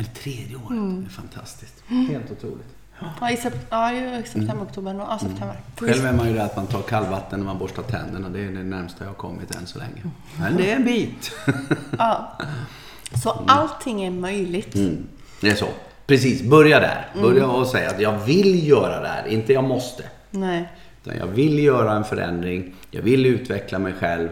Eller 0.00 0.10
tredje 0.10 0.56
året. 0.56 0.68
Det 1.00 1.06
är 1.06 1.10
fantastiskt. 1.10 1.82
Helt 1.88 2.30
otroligt. 2.30 2.66
Ja, 3.20 3.30
i, 3.30 3.36
sep- 3.36 3.66
ja, 3.70 3.92
ju 3.92 4.22
september, 4.22 4.62
oktober, 4.66 4.94
no, 4.94 5.00
ja, 5.08 5.18
september. 5.18 5.56
Själv 5.76 6.06
är 6.06 6.12
man 6.12 6.28
ju 6.28 6.34
där 6.34 6.44
att 6.44 6.56
man 6.56 6.66
tar 6.66 6.82
kallvatten 6.82 7.38
när 7.40 7.46
man 7.46 7.58
borstar 7.58 7.82
tänderna. 7.82 8.28
Det 8.28 8.40
är 8.40 8.50
det 8.50 8.62
närmsta 8.62 9.04
jag 9.04 9.10
har 9.10 9.14
kommit 9.14 9.54
än 9.54 9.66
så 9.66 9.78
länge. 9.78 10.02
Men 10.38 10.56
det 10.56 10.70
är 10.70 10.76
en 10.76 10.84
bit. 10.84 11.32
Ja. 11.98 12.38
Så 13.22 13.30
allting 13.46 14.02
är 14.02 14.10
möjligt. 14.10 14.74
Mm. 14.74 15.06
Det 15.40 15.50
är 15.50 15.54
så. 15.54 15.68
Precis, 16.06 16.42
börja 16.42 16.80
där. 16.80 17.06
Börja 17.22 17.46
och 17.46 17.66
säga 17.66 17.90
att 17.90 18.00
jag 18.00 18.18
vill 18.18 18.68
göra 18.68 19.00
det 19.00 19.08
här, 19.08 19.26
inte 19.26 19.52
jag 19.52 19.64
måste. 19.64 20.02
Nej. 20.30 20.68
Utan 21.02 21.18
jag 21.18 21.26
vill 21.26 21.58
göra 21.58 21.92
en 21.92 22.04
förändring, 22.04 22.74
jag 22.90 23.02
vill 23.02 23.26
utveckla 23.26 23.78
mig 23.78 23.92
själv. 23.92 24.28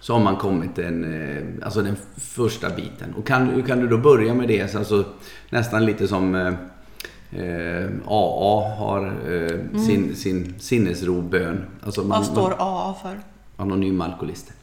Så 0.00 0.12
har 0.12 0.20
man 0.20 0.36
kommit 0.36 0.78
en, 0.78 1.04
eh, 1.04 1.64
alltså 1.64 1.82
den 1.82 1.96
första 2.16 2.70
biten. 2.70 3.14
Och 3.18 3.26
kan, 3.26 3.62
kan 3.62 3.80
du 3.80 3.88
då 3.88 3.98
börja 3.98 4.34
med 4.34 4.48
det, 4.48 4.70
så 4.70 4.78
alltså, 4.78 5.04
nästan 5.50 5.84
lite 5.84 6.08
som 6.08 6.34
eh, 6.34 6.54
eh, 7.42 7.90
AA 8.06 8.74
har 8.78 9.06
eh, 9.06 9.80
sin, 9.86 10.16
sin 10.16 10.54
sinnesrobön. 10.58 11.64
Alltså 11.84 12.00
man, 12.00 12.08
Vad 12.08 12.26
står 12.26 12.54
AA 12.58 12.94
för? 13.02 13.20
Anonyma 13.56 14.04
alkoholister. 14.04 14.54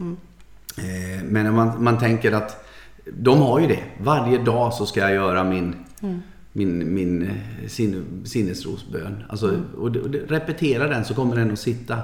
Eh, 0.78 1.24
men 1.24 1.56
man, 1.56 1.84
man 1.84 1.98
tänker 2.00 2.32
att 2.32 2.66
de 3.06 3.42
har 3.42 3.60
ju 3.60 3.68
det. 3.68 3.84
Varje 4.04 4.38
dag 4.38 4.74
så 4.74 4.86
ska 4.86 5.00
jag 5.00 5.14
göra 5.14 5.44
min, 5.44 5.76
min, 6.58 6.94
min 6.94 7.22
eh, 7.22 7.68
sinne, 7.68 8.04
sinnesrosbön. 8.24 9.24
Alltså, 9.30 9.62
och 9.78 9.92
det, 9.92 10.00
och 10.00 10.10
det, 10.10 10.20
repetera 10.20 10.88
den 10.88 11.06
så 11.06 11.14
kommer 11.14 11.36
den 11.36 11.52
att 11.52 11.60
sitta. 11.60 11.98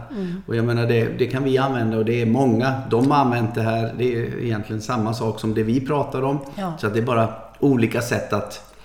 Och 0.46 0.56
jag 0.56 0.66
menar 0.66 0.88
det, 0.88 1.18
det 1.18 1.28
kan 1.28 1.44
vi 1.44 1.58
använda 1.58 1.98
och 1.98 2.06
det 2.06 2.22
är 2.22 2.26
många. 2.26 2.82
De 2.90 3.12
har 3.12 3.18
använt 3.18 3.56
det 3.56 3.62
här. 3.62 3.94
Det 3.98 4.16
är 4.16 4.44
egentligen 4.44 4.82
samma 4.82 5.14
sak 5.14 5.40
som 5.40 5.54
det 5.54 5.64
vi 5.64 5.86
pratar 5.86 6.22
om. 6.22 6.40
Ja. 6.56 6.74
Så 6.80 6.88
att 6.88 6.94
det 6.94 7.00
är 7.00 7.06
bara 7.06 7.34
olika 7.60 8.02
sätt 8.02 8.34
att, 8.34 8.76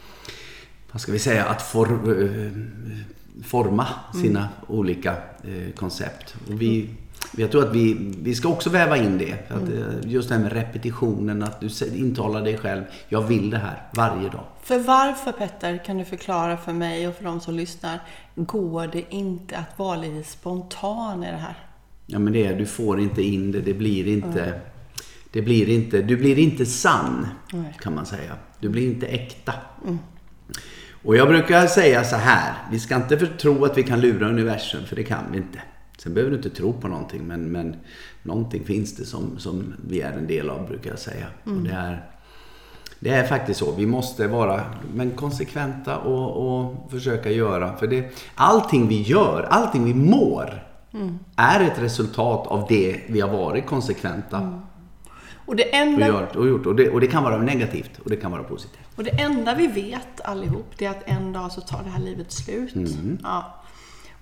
vad 0.92 1.00
ska 1.00 1.12
vi 1.12 1.18
säga, 1.18 1.44
att 1.44 1.62
for, 1.62 1.86
eh, 2.22 2.50
forma 3.44 3.86
sina 4.22 4.48
olika 4.66 5.10
eh, 5.44 5.74
koncept. 5.76 6.36
Och 6.48 6.62
vi, 6.62 6.90
jag 7.36 7.50
tror 7.50 7.64
att 7.68 7.74
vi, 7.74 8.12
vi 8.22 8.34
ska 8.34 8.48
också 8.48 8.70
väva 8.70 8.96
in 8.96 9.18
det. 9.18 9.50
Att, 9.50 9.68
eh, 9.68 10.10
just 10.10 10.28
det 10.28 10.34
här 10.34 10.42
med 10.42 10.52
repetitionen, 10.52 11.42
att 11.42 11.60
du 11.60 11.68
intalar 11.96 12.42
dig 12.42 12.58
själv. 12.58 12.82
Jag 13.08 13.22
vill 13.22 13.50
det 13.50 13.58
här 13.58 13.82
varje 13.94 14.28
dag. 14.28 14.44
För 14.62 14.78
varför 14.78 15.32
Petter, 15.32 15.84
kan 15.84 15.98
du 15.98 16.04
förklara 16.04 16.56
för 16.56 16.72
mig 16.72 17.08
och 17.08 17.14
för 17.14 17.24
de 17.24 17.40
som 17.40 17.54
lyssnar, 17.54 18.00
går 18.34 18.86
det 18.86 19.04
inte 19.14 19.56
att 19.56 19.78
vara 19.78 19.96
lite 19.96 20.30
spontan 20.30 21.24
i 21.24 21.26
det 21.26 21.36
här? 21.36 21.54
Ja 22.06 22.18
men 22.18 22.32
det 22.32 22.46
är, 22.46 22.58
du 22.58 22.66
får 22.66 23.00
inte 23.00 23.22
in 23.22 23.52
det, 23.52 23.60
det 23.60 23.74
blir 23.74 24.06
inte... 24.08 24.60
Det 25.32 25.42
blir 25.42 25.68
inte, 25.68 26.02
du 26.02 26.16
blir 26.16 26.38
inte 26.38 26.66
sann, 26.66 27.26
Nej. 27.52 27.76
kan 27.80 27.94
man 27.94 28.06
säga. 28.06 28.32
Du 28.60 28.68
blir 28.68 28.86
inte 28.86 29.06
äkta. 29.06 29.52
Och 31.04 31.16
jag 31.16 31.28
brukar 31.28 31.66
säga 31.66 32.04
så 32.04 32.16
här, 32.16 32.54
vi 32.70 32.78
ska 32.78 32.96
inte 32.96 33.16
tro 33.16 33.64
att 33.64 33.78
vi 33.78 33.82
kan 33.82 34.00
lura 34.00 34.28
universum, 34.28 34.86
för 34.86 34.96
det 34.96 35.04
kan 35.04 35.24
vi 35.32 35.36
inte. 35.36 35.58
Sen 36.06 36.14
behöver 36.14 36.30
du 36.30 36.36
inte 36.36 36.50
tro 36.50 36.72
på 36.72 36.88
någonting, 36.88 37.26
men, 37.26 37.52
men 37.52 37.76
någonting 38.22 38.64
finns 38.64 38.96
det 38.96 39.04
som, 39.04 39.38
som 39.38 39.74
vi 39.88 40.00
är 40.00 40.12
en 40.12 40.26
del 40.26 40.50
av, 40.50 40.68
brukar 40.68 40.90
jag 40.90 40.98
säga. 40.98 41.26
Och 41.44 41.50
det, 41.52 41.70
är, 41.70 42.10
det 43.00 43.10
är 43.10 43.26
faktiskt 43.26 43.60
så. 43.60 43.72
Vi 43.72 43.86
måste 43.86 44.26
vara 44.26 44.60
men 44.94 45.10
konsekventa 45.10 45.98
och, 45.98 46.60
och 46.60 46.90
försöka 46.90 47.30
göra. 47.30 47.76
För 47.76 47.86
det, 47.86 48.12
allting 48.34 48.88
vi 48.88 49.02
gör, 49.02 49.42
allting 49.50 49.84
vi 49.84 49.94
mår, 49.94 50.64
är 51.36 51.60
ett 51.60 51.78
resultat 51.78 52.46
av 52.46 52.66
det 52.68 53.00
vi 53.06 53.20
har 53.20 53.28
varit 53.28 53.66
konsekventa 53.66 54.60
Och 55.46 55.56
det, 55.56 55.62
och, 55.62 55.74
enda, 55.74 56.08
gjort, 56.08 56.36
och 56.36 56.46
gjort. 56.46 56.66
Och 56.66 56.76
det, 56.76 56.90
och 56.90 57.00
det 57.00 57.06
kan 57.06 57.22
vara 57.22 57.38
negativt 57.38 57.98
och 58.04 58.10
det 58.10 58.16
kan 58.16 58.30
vara 58.30 58.42
positivt. 58.42 58.88
och 58.96 59.04
det 59.04 59.20
enda 59.20 59.54
vi 59.54 59.66
vet 59.66 60.20
allihop, 60.24 60.66
det 60.78 60.84
är 60.84 60.90
att 60.90 61.02
en 61.08 61.32
dag 61.32 61.52
så 61.52 61.60
tar 61.60 61.82
det 61.84 61.90
här 61.90 62.00
livet 62.00 62.32
slut. 62.32 62.74
Mm. 62.74 63.18
Ja. 63.22 63.62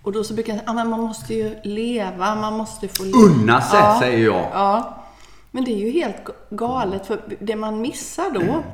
Och 0.05 0.13
då 0.13 0.25
så 0.25 0.35
brukar 0.35 0.53
jag 0.53 0.61
säga, 0.61 0.71
ja, 0.71 0.75
men 0.75 0.91
man 0.91 1.01
måste 1.01 1.35
ju 1.35 1.57
leva, 1.63 2.35
man 2.35 2.53
måste 2.53 2.89
få 2.89 3.05
leva. 3.05 3.19
Unna 3.19 3.61
sig, 3.61 3.99
säger 4.01 4.25
jag. 4.25 4.51
Ja. 4.53 5.05
Men 5.51 5.65
det 5.65 5.73
är 5.73 5.79
ju 5.79 5.91
helt 5.91 6.17
galet, 6.51 7.07
för 7.07 7.21
det 7.41 7.57
man 7.57 7.81
missar 7.81 8.31
då, 8.31 8.65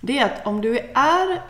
det 0.00 0.18
är 0.18 0.24
att 0.24 0.46
om 0.46 0.60
du 0.60 0.78
är, 0.94 1.42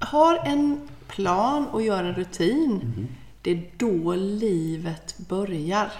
har 0.00 0.38
en 0.44 0.88
plan 1.08 1.66
och 1.66 1.82
gör 1.82 2.04
en 2.04 2.14
rutin, 2.14 3.08
det 3.42 3.50
är 3.50 3.70
då 3.76 4.14
livet 4.14 5.18
börjar. 5.18 5.92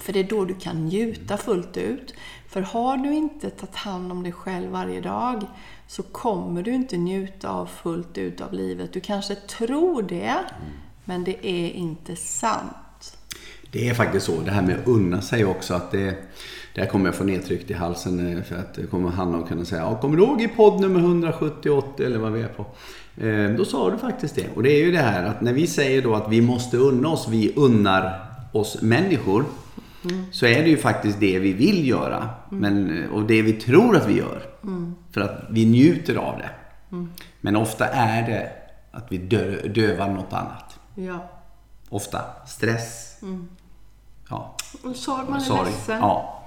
För 0.00 0.12
det 0.12 0.20
är 0.20 0.24
då 0.24 0.44
du 0.44 0.54
kan 0.54 0.86
njuta 0.86 1.36
fullt 1.36 1.76
ut. 1.76 2.14
För 2.48 2.60
har 2.60 2.96
du 2.96 3.14
inte 3.14 3.50
tagit 3.50 3.76
hand 3.76 4.12
om 4.12 4.22
dig 4.22 4.32
själv 4.32 4.70
varje 4.70 5.00
dag 5.00 5.46
så 5.86 6.02
kommer 6.02 6.62
du 6.62 6.74
inte 6.74 6.96
njuta 6.96 7.50
av 7.50 7.66
fullt 7.66 8.18
ut 8.18 8.40
av 8.40 8.52
livet. 8.52 8.92
Du 8.92 9.00
kanske 9.00 9.34
tror 9.34 10.02
det, 10.02 10.34
men 11.08 11.24
det 11.24 11.46
är 11.46 11.70
inte 11.70 12.16
sant. 12.16 13.18
Det 13.70 13.88
är 13.88 13.94
faktiskt 13.94 14.26
så. 14.26 14.40
Det 14.40 14.50
här 14.50 14.62
med 14.62 14.78
att 14.80 14.86
unna 14.88 15.20
sig 15.20 15.44
också. 15.44 15.74
Att 15.74 15.90
det, 15.90 16.14
det 16.74 16.80
här 16.80 16.86
kommer 16.88 17.06
jag 17.06 17.14
få 17.14 17.24
nedtryckt 17.24 17.70
i 17.70 17.74
halsen. 17.74 18.36
eh, 18.36 18.42
För 18.42 18.56
att 18.56 18.74
det 18.74 18.86
kommer 18.86 19.10
Hanna 19.10 19.38
att 19.38 19.48
kunna 19.48 19.64
säga. 19.64 19.82
Ja, 19.82 20.00
kommer 20.00 20.16
du 20.16 20.22
ihåg 20.22 20.42
i 20.42 20.48
podd 20.48 20.80
nummer 20.80 21.00
178 21.00 22.04
eller 22.04 22.18
vad 22.18 22.32
vi 22.32 22.42
är 22.42 22.48
på? 22.48 22.66
Eh, 23.26 23.50
då 23.56 23.64
sa 23.64 23.90
du 23.90 23.98
faktiskt 23.98 24.34
det. 24.34 24.46
Och 24.54 24.62
det 24.62 24.70
är 24.72 24.84
ju 24.84 24.92
det 24.92 24.98
här 24.98 25.24
att 25.24 25.40
när 25.40 25.52
vi 25.52 25.66
säger 25.66 26.02
då 26.02 26.14
att 26.14 26.32
vi 26.32 26.40
måste 26.40 26.76
unna 26.76 27.08
oss. 27.08 27.28
Vi 27.30 27.52
unnar 27.56 28.20
oss 28.52 28.82
människor. 28.82 29.44
Så 30.32 30.46
är 30.46 30.62
det 30.62 30.68
ju 30.68 30.76
faktiskt 30.76 31.20
det 31.20 31.38
vi 31.38 31.52
vill 31.52 31.88
göra. 31.88 32.28
Men, 32.50 33.04
och 33.12 33.22
det 33.22 33.42
vi 33.42 33.52
tror 33.52 33.96
att 33.96 34.08
vi 34.08 34.16
gör. 34.18 34.42
För 35.12 35.20
att 35.20 35.44
vi 35.50 35.66
njuter 35.66 36.16
av 36.16 36.38
det. 36.38 36.50
Men 37.40 37.56
ofta 37.56 37.86
är 37.86 38.26
det 38.30 38.50
att 38.90 39.06
vi 39.12 39.18
dö, 39.18 39.68
dövar 39.68 40.08
något 40.08 40.32
annat. 40.32 40.67
Ja. 41.06 41.28
Ofta 41.88 42.20
stress. 42.46 43.18
Ja, 44.30 44.54
Och 44.84 44.96
sorg, 44.96 45.24
man 45.28 45.40
är 45.40 45.44
sorg. 45.44 45.70
ledsen. 45.70 45.98
Ja, 45.98 46.42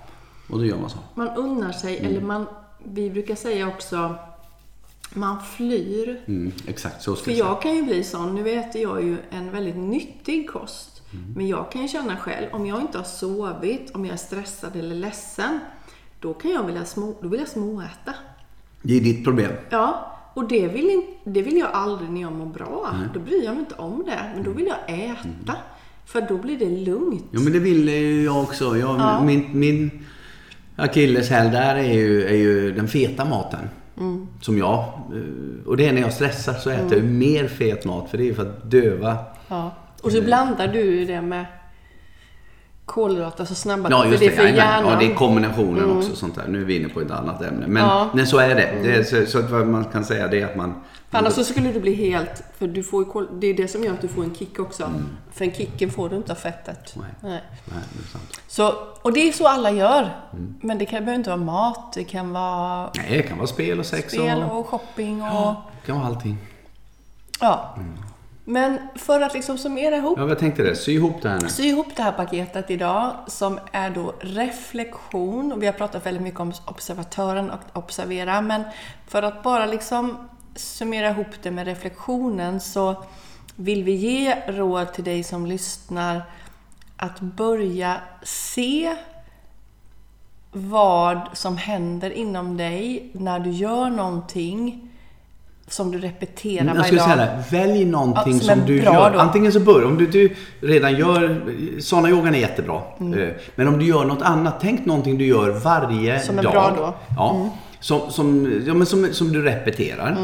och 0.49 0.57
då 0.59 0.65
gör 0.65 0.77
man 0.77 0.89
så. 0.89 0.97
Man 1.15 1.27
unnar 1.27 1.71
sig, 1.71 1.97
eller 1.97 2.21
man, 2.21 2.45
vi 2.83 3.09
brukar 3.09 3.35
säga 3.35 3.67
också, 3.67 4.15
man 5.13 5.41
flyr. 5.43 6.23
Mm, 6.27 6.51
exakt, 6.67 7.01
så 7.03 7.15
ska 7.15 7.25
För 7.25 7.31
jag 7.31 7.47
jag 7.47 7.61
kan 7.61 7.75
ju 7.75 7.83
bli 7.83 8.03
sån, 8.03 8.35
nu 8.35 8.49
äter 8.49 8.81
jag 8.81 9.03
ju 9.03 9.17
en 9.29 9.51
väldigt 9.51 9.75
nyttig 9.77 10.49
kost. 10.49 11.01
Men 11.35 11.47
jag 11.47 11.71
kan 11.71 11.81
ju 11.81 11.87
känna 11.87 12.17
själv, 12.17 12.47
om 12.53 12.65
jag 12.65 12.81
inte 12.81 12.97
har 12.97 13.05
sovit, 13.05 13.91
om 13.95 14.05
jag 14.05 14.13
är 14.13 14.17
stressad 14.17 14.75
eller 14.75 14.95
ledsen, 14.95 15.59
då 16.19 16.33
kan 16.33 16.51
jag 16.51 16.63
vilja, 16.63 16.85
små, 16.85 17.13
då 17.21 17.27
vill 17.27 17.39
jag 17.39 17.49
småäta. 17.49 18.13
Det 18.81 18.97
är 18.97 19.01
ditt 19.01 19.23
problem. 19.23 19.51
Ja, 19.69 20.10
och 20.33 20.47
det 20.47 20.67
vill, 20.67 20.89
in, 20.89 21.03
det 21.23 21.41
vill 21.41 21.57
jag 21.57 21.69
aldrig 21.73 22.09
när 22.09 22.21
jag 22.21 22.31
mår 22.33 22.45
bra. 22.45 22.95
Då 23.13 23.19
bryr 23.19 23.43
jag 23.43 23.51
mig 23.53 23.59
inte 23.59 23.75
om 23.75 24.03
det. 24.05 24.19
Men 24.35 24.43
då 24.43 24.51
vill 24.51 24.65
jag 24.67 24.99
äta. 24.99 25.55
För 26.05 26.21
då 26.21 26.37
blir 26.37 26.57
det 26.59 26.69
lugnt. 26.69 27.25
Ja, 27.31 27.39
men 27.39 27.53
det 27.53 27.59
vill 27.59 27.89
ju 27.89 28.23
jag 28.23 28.41
också. 28.43 28.77
Jag, 28.77 29.25
Min, 29.25 29.49
min 29.59 29.91
akilleshäl 30.75 31.51
där 31.51 31.75
är 31.75 31.93
ju, 31.93 32.23
är 32.25 32.35
ju 32.35 32.71
den 32.71 32.87
feta 32.87 33.25
maten. 33.25 33.69
Som 34.41 34.57
jag. 34.57 34.77
eh, 34.79 35.67
Och 35.67 35.77
det 35.77 35.87
är 35.87 35.93
när 35.93 36.01
jag 36.01 36.13
stressar 36.13 36.53
så 36.53 36.69
äter 36.69 36.87
jag 36.97 36.97
ju 36.97 37.03
mer 37.11 37.47
fet 37.47 37.85
mat. 37.85 38.09
För 38.09 38.17
det 38.17 38.23
är 38.23 38.25
ju 38.25 38.33
för 38.33 38.41
att 38.49 38.71
döva. 38.71 39.17
Ja. 39.47 39.71
Och 40.01 40.11
så 40.11 40.21
blandar 40.21 40.67
du 40.67 41.05
det 41.05 41.21
med 41.21 41.45
kolhydrater 42.91 43.45
så 43.45 43.55
snabba. 43.55 43.89
Ja, 43.89 44.05
just 44.05 44.19
det 44.19 44.25
det. 44.25 44.31
är 44.33 44.35
för 44.35 44.43
jajamän. 44.43 44.65
hjärnan. 44.65 44.91
ja, 44.91 44.99
det 44.99 45.11
är 45.11 45.15
kombinationen 45.15 45.97
också. 45.97 46.15
Sånt 46.15 46.35
där. 46.35 46.47
Nu 46.47 46.61
är 46.61 46.65
vi 46.65 46.75
inne 46.79 46.89
på 46.89 47.01
ett 47.01 47.11
annat 47.11 47.41
ämne. 47.41 47.67
Men, 47.67 47.83
Ja. 47.83 48.09
men 48.13 48.27
så 48.27 48.37
är 48.37 48.55
det. 48.55 48.73
det 48.83 48.95
är, 48.95 49.03
så, 49.03 49.25
så 49.25 49.39
att 49.39 49.49
vad 49.49 49.67
man 49.67 49.85
kan 49.85 50.05
säga 50.05 50.27
det 50.27 50.41
är 50.41 50.45
att 50.45 50.55
man... 50.55 50.73
För 51.09 51.17
annars 51.17 51.33
så 51.33 51.43
skulle 51.43 51.71
du 51.71 51.79
bli 51.79 51.93
helt... 51.93 52.43
För 52.57 52.67
du 52.67 52.83
får 52.83 53.05
kol, 53.05 53.27
det 53.39 53.47
är 53.47 53.53
det 53.53 53.67
som 53.67 53.83
gör 53.83 53.93
att 53.93 54.01
du 54.01 54.07
får 54.07 54.23
en 54.23 54.35
kick 54.35 54.59
också. 54.59 54.91
För 55.31 55.45
en 55.45 55.51
kicken 55.51 55.91
får 55.91 56.09
du 56.09 56.15
inte 56.15 56.31
av 56.31 56.35
fettet. 56.35 56.93
Nej. 56.95 57.05
Nej. 57.21 57.41
Nej, 57.65 57.79
det 57.93 58.03
är 58.03 58.07
sant. 58.11 58.39
Så, 58.47 58.73
och 59.01 59.13
det 59.13 59.27
är 59.27 59.31
så 59.31 59.47
alla 59.47 59.71
gör. 59.71 60.09
Men 60.61 60.77
det 60.77 60.85
kan, 60.85 60.99
behöver 61.05 61.15
inte 61.15 61.29
vara 61.29 61.41
mat. 61.41 61.93
Det 61.93 62.03
kan 62.03 62.33
vara 62.33 62.89
Nej, 62.95 63.17
det 63.17 63.23
kan 63.23 63.37
vara 63.37 63.47
spel 63.47 63.79
och 63.79 63.85
sex 63.85 64.13
spel 64.13 64.43
och... 64.43 64.59
och 64.59 64.67
shopping 64.67 65.21
och... 65.23 65.55
Det 65.81 65.87
kan 65.87 65.95
vara 65.95 66.07
allting. 66.07 66.37
Ja. 67.39 67.75
Men 68.45 68.77
för 68.95 69.21
att 69.21 69.33
liksom 69.33 69.57
summera 69.57 69.95
ihop 69.95 70.19
Ja, 70.19 70.29
jag 70.29 70.39
tänkte 70.39 70.63
det. 70.63 70.75
Sy 70.75 70.91
ihop 70.91 71.21
det 71.21 71.29
här 71.29 71.39
nu. 71.41 71.49
Sy 71.49 71.63
ihop 71.63 71.87
det 71.95 72.03
här 72.03 72.11
paketet 72.11 72.71
idag 72.71 73.15
som 73.27 73.59
är 73.71 73.89
då 73.89 74.13
reflektion. 74.19 75.51
Och 75.51 75.61
vi 75.61 75.65
har 75.65 75.73
pratat 75.73 76.05
väldigt 76.05 76.23
mycket 76.23 76.39
om 76.39 76.53
observatören 76.65 77.51
och 77.51 77.59
observera. 77.73 78.41
Men 78.41 78.63
för 79.07 79.23
att 79.23 79.43
bara 79.43 79.65
liksom 79.65 80.17
summera 80.55 81.09
ihop 81.09 81.27
det 81.41 81.51
med 81.51 81.65
reflektionen 81.65 82.59
så 82.59 83.03
vill 83.55 83.83
vi 83.83 83.91
ge 83.91 84.35
råd 84.47 84.93
till 84.93 85.03
dig 85.03 85.23
som 85.23 85.45
lyssnar 85.45 86.21
att 86.97 87.19
börja 87.19 87.97
se 88.23 88.95
vad 90.51 91.21
som 91.33 91.57
händer 91.57 92.09
inom 92.11 92.57
dig 92.57 93.09
när 93.13 93.39
du 93.39 93.49
gör 93.49 93.89
någonting 93.89 94.90
som 95.71 95.91
du 95.91 95.97
repeterar 95.97 96.65
Jag 96.65 96.73
varje 96.73 96.83
skulle 96.83 96.99
dag. 97.01 97.09
säga 97.09 97.15
det. 97.25 97.43
Välj 97.57 97.85
någonting 97.85 98.33
Ja, 98.33 98.39
som 98.39 98.55
som, 98.57 98.65
du 98.65 98.83
gör. 98.83 99.11
då. 99.13 99.19
Antingen 99.19 99.51
så 99.51 99.59
börjar, 99.59 99.87
om 99.87 99.97
du, 99.97 100.07
du 100.07 100.35
redan 100.61 100.95
gör, 100.95 101.41
såna 101.79 102.09
yogan 102.09 102.35
är 102.35 102.39
jättebra. 102.39 102.81
Mm. 102.99 103.19
Eh, 103.19 103.29
Men 103.55 103.67
om 103.67 103.79
du 103.79 103.85
gör 103.85 104.05
något 104.05 104.21
annat, 104.21 104.55
tänk 104.61 104.85
någonting 104.85 105.17
du 105.17 105.25
gör 105.25 105.49
varje 105.49 106.19
Som 106.19 106.39
är 106.39 106.43
dag. 106.43 106.51
bra 106.51 106.73
då. 106.77 106.83
Mm. 106.83 106.95
Ja. 107.17 107.49
Som, 107.79 108.11
som, 108.11 108.61
ja, 108.67 108.73
men 108.73 108.85
som, 108.87 109.07
som 109.13 109.31
du 109.33 109.41
repeterar. 109.41 110.17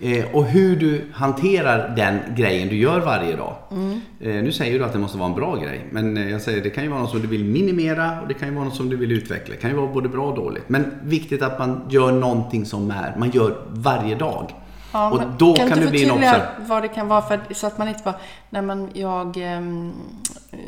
Eh, 0.00 0.24
och 0.32 0.44
hur 0.44 0.76
du 0.76 1.04
hanterar 1.12 1.92
den 1.96 2.18
grejen 2.36 2.68
du 2.68 2.76
gör 2.76 3.00
varje 3.00 3.36
dag. 3.36 3.54
Mm. 3.70 4.00
Eh, 4.20 4.42
nu 4.42 4.52
säger 4.52 4.78
du 4.78 4.84
att 4.84 4.92
det 4.92 4.98
måste 4.98 5.18
vara 5.18 5.28
en 5.28 5.34
bra 5.34 5.56
grej. 5.56 5.86
Men 5.90 6.16
eh, 6.16 6.30
jag 6.30 6.42
säger 6.42 6.62
det 6.62 6.70
kan 6.70 6.84
ju 6.84 6.90
vara 6.90 7.00
något 7.00 7.10
som 7.10 7.20
du 7.20 7.26
vill 7.26 7.44
minimera 7.44 8.20
och 8.22 8.28
det 8.28 8.34
kan 8.34 8.48
ju 8.48 8.54
vara 8.54 8.64
något 8.64 8.74
som 8.76 8.88
du 8.90 8.96
vill 8.96 9.12
utveckla. 9.12 9.54
Det 9.54 9.60
kan 9.60 9.70
ju 9.70 9.76
vara 9.76 9.86
både 9.86 10.08
bra 10.08 10.26
och 10.26 10.36
dåligt. 10.36 10.68
Men 10.68 10.84
viktigt 11.02 11.42
att 11.42 11.58
man 11.58 11.80
gör 11.90 12.12
någonting 12.12 12.66
som 12.66 12.90
är, 12.90 13.14
man 13.18 13.30
gör 13.30 13.56
varje 13.70 14.14
dag. 14.14 14.54
Ja, 14.92 15.10
och 15.10 15.20
då 15.38 15.54
kan, 15.54 15.68
kan 15.68 15.78
du 15.78 15.84
det 15.84 15.90
bli 15.90 16.04
en 16.04 16.10
observ. 16.10 16.40
vad 16.58 16.82
det 16.82 16.88
kan 16.88 17.08
vara 17.08 17.22
för 17.22 17.40
så 17.54 17.66
att 17.66 17.78
man 17.78 17.88
inte 17.88 18.00
bara, 18.04 18.14
nej 18.50 18.62
men 18.62 18.90
jag 18.92 19.36
ehm, 19.36 19.92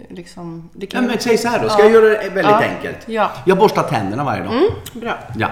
liksom, 0.08 0.70
det 0.72 0.86
Ja, 0.86 0.98
kan 1.00 1.06
men 1.06 1.18
säg 1.18 1.38
så 1.38 1.48
här 1.48 1.62
då, 1.62 1.68
ska 1.68 1.82
Ja. 1.82 1.84
jag 1.88 1.94
göra 1.94 2.08
det 2.08 2.16
väldigt 2.28 2.44
Ja. 2.44 2.62
enkelt? 2.62 2.98
Ja. 3.08 3.30
Jag 3.44 3.58
borstar 3.58 3.82
tänderna 3.82 4.24
varje 4.24 4.42
dag. 4.42 4.52
Bra. 4.92 5.18
Ja, 5.36 5.48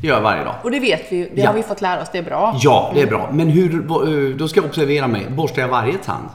det 0.00 0.06
gör 0.06 0.14
jag 0.14 0.22
varje 0.22 0.44
dag. 0.44 0.54
Och 0.62 0.70
det 0.70 0.78
vet 0.80 1.12
vi 1.12 1.16
ju, 1.16 1.24
det 1.34 1.40
Ja. 1.40 1.46
har 1.46 1.54
vi 1.54 1.62
fått 1.62 1.80
lära 1.80 2.02
oss, 2.02 2.08
det 2.12 2.18
är 2.18 2.22
bra. 2.22 2.56
Ja, 2.60 2.90
det 2.94 3.02
är 3.02 3.06
bra. 3.06 3.28
Men 3.32 3.48
hur, 3.48 3.74
eh, 3.74 4.36
då 4.36 4.48
ska 4.48 4.60
jag 4.60 4.66
observera 4.68 5.06
mig. 5.06 5.26
Borstar 5.30 5.62
jag 5.62 5.68
varje 5.68 5.98
tand? 5.98 6.28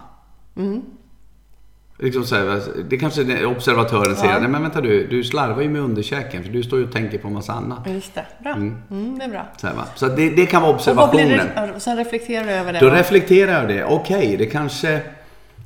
Liksom 2.04 2.26
så 2.26 2.36
här, 2.36 2.62
det 2.90 2.98
kanske 2.98 3.46
observatören 3.46 4.16
säger, 4.16 4.34
Ja. 4.34 4.40
nej 4.40 4.50
men 4.50 4.62
vänta 4.62 4.82
du, 4.82 5.08
du 5.08 5.24
slarvar 5.24 5.62
ju 5.62 5.70
med 5.70 5.82
underkäken 5.82 6.44
för 6.44 6.52
du 6.52 6.64
står 6.64 6.80
ju 6.80 6.86
och 6.86 6.92
tänker 6.92 7.18
på 7.18 7.28
en 7.28 7.34
massa 7.34 7.54
annat. 7.54 7.88
Just 7.90 8.16
det, 8.16 8.26
bra. 8.44 8.54
Mm. 8.54 8.76
det 9.20 9.26
är 9.26 9.30
bra. 9.30 9.46
Så, 9.58 9.68
här, 9.68 9.76
så 9.96 10.08
det, 10.08 10.30
det 10.30 10.46
kan 10.46 10.62
vara 10.62 10.72
Och 10.72 10.76
observationen. 10.78 11.48
det, 11.56 11.72
och 11.76 11.82
sen 11.82 11.98
reflekterar 11.98 12.44
du 12.46 12.52
över 12.52 12.74
det. 12.74 12.80
Då 12.80 12.90
va? 12.90 12.96
reflekterar 13.00 13.60
jag 13.60 13.68
det. 13.68 13.84
Okej, 13.84 14.36
det 14.38 14.46
kanske, 14.46 15.02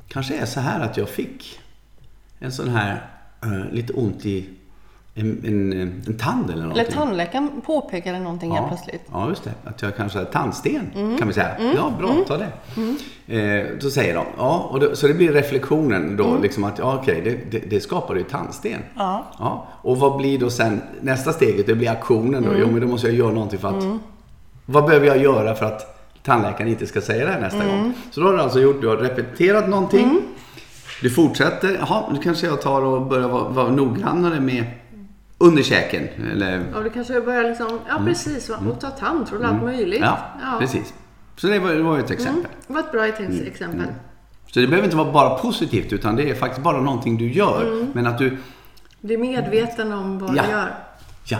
kanske 0.08 0.36
är 0.38 0.46
så 0.46 0.60
här 0.60 0.80
att 0.80 0.98
jag 0.98 1.10
fick 1.10 1.60
en 2.40 2.52
sån 2.52 2.70
här 2.70 3.02
eh, 3.44 3.72
lite 3.74 3.94
ont 3.94 4.26
i 4.26 4.50
en, 5.18 5.42
en, 5.46 5.74
en 6.08 6.18
tand 6.18 6.44
eller 6.44 6.54
Eller 6.54 6.64
någonting. 6.68 6.94
tandläkaren 6.94 7.62
påpekade 7.66 8.20
någonting 8.20 8.52
helt 8.52 8.68
plötsligt. 8.68 9.02
Ja, 9.12 9.30
just 9.30 9.44
det. 9.44 9.52
Att 9.66 9.82
jag 9.82 9.96
kanske 9.96 10.18
har 10.18 10.26
tandsten, 10.26 11.16
kan 11.20 11.28
vi 11.28 11.34
säga. 11.34 11.50
Ja, 11.76 11.92
bra, 12.00 12.16
ta 12.28 12.38
det. 12.38 12.52
Eh, 13.40 13.66
då 13.82 13.90
säger 13.90 14.16
de, 14.16 14.26
ja, 14.38 14.70
och 14.72 14.80
då, 14.80 14.96
så 14.96 15.08
det 15.08 15.14
blir 15.14 15.32
reflektionen 15.32 16.18
då, 16.18 16.38
liksom 16.42 16.64
att, 16.64 16.80
ja 16.80 17.00
okej, 17.02 17.22
det, 17.24 17.52
det, 17.52 17.70
det 17.70 17.80
skapar 17.80 18.16
ju 18.16 18.24
tandsten. 18.24 18.80
Ja. 18.96 19.26
ja. 19.40 19.68
Och 19.82 19.98
vad 20.00 20.18
blir 20.18 20.40
då 20.40 20.50
sen, 20.50 20.82
nästa 21.02 21.34
steget, 21.34 21.68
det 21.68 21.76
blir 21.76 21.90
aktionen 21.90 22.44
då. 22.44 22.50
Jo, 22.60 22.68
men 22.72 22.82
då 22.82 22.88
måste 22.88 23.08
jag 23.08 23.16
göra 23.16 23.32
någonting 23.32 23.60
för 23.60 23.68
att, 23.78 23.84
vad 24.66 24.86
behöver 24.86 25.08
jag 25.08 25.18
göra 25.18 25.56
för 25.56 25.66
att 25.66 26.00
tandläkaren 26.24 26.70
inte 26.70 26.88
ska 26.88 27.02
säga 27.02 27.26
det 27.26 27.32
här 27.32 27.42
nästa 27.42 27.66
gång? 27.66 27.94
Så 28.12 28.20
då 28.22 28.28
har 28.28 28.34
du 28.34 28.40
alltså 28.42 28.60
gjort, 28.60 28.82
du 28.82 28.88
har 28.88 28.98
repeterat 28.98 29.70
någonting. 29.70 30.22
Du 31.02 31.10
fortsätter, 31.10 31.78
jaha, 31.80 32.04
nu 32.14 32.20
kanske 32.24 32.48
jag 32.48 32.62
tar 32.62 32.82
och 32.82 33.02
börjar 33.08 33.28
vara, 33.28 33.50
vara 33.50 33.70
noggrannare 33.72 34.40
med 34.40 34.64
underkäken. 35.38 36.08
Eller 36.32 36.64
Ja, 36.74 36.80
du 36.80 36.90
kanske 36.90 37.22
börjar 37.22 37.44
liksom, 37.44 37.80
ja 37.90 38.02
precis, 38.06 38.50
va? 38.50 38.56
och 38.72 38.80
ta 38.82 38.90
tandtråd 38.90 39.42
och 39.42 39.48
allt 39.48 39.64
möjligt. 39.64 39.98
Mm. 40.02 40.10
Ja, 40.42 40.58
precis. 40.60 40.94
Så 41.36 41.48
det 41.48 41.60
var, 41.60 41.72
det 41.74 41.82
var 41.84 42.00
ett 42.00 42.12
exempel. 42.12 42.46
Mm. 42.46 42.58
Det 42.68 42.74
var 42.74 42.80
ett 42.80 42.92
bra 42.92 43.08
ex- 43.08 43.42
exempel. 43.48 43.88
Så 44.48 44.60
det 44.60 44.68
behöver 44.68 44.86
inte 44.88 44.98
vara 44.98 45.12
bara 45.12 45.38
positivt 45.38 45.94
utan 45.94 46.16
det 46.16 46.30
är 46.30 46.36
faktiskt 46.36 46.64
bara 46.64 46.82
någonting 46.82 47.18
du 47.18 47.32
gör. 47.32 47.64
Mm. 47.74 47.92
Men 47.94 48.08
att 48.08 48.18
du, 48.18 48.38
Du 49.02 49.14
är 49.14 49.18
medveten 49.18 49.94
om 49.94 50.20
vad 50.20 50.36
Ja. 50.38 50.44
du 50.44 50.50
gör. 50.52 50.76
ja, 51.26 51.38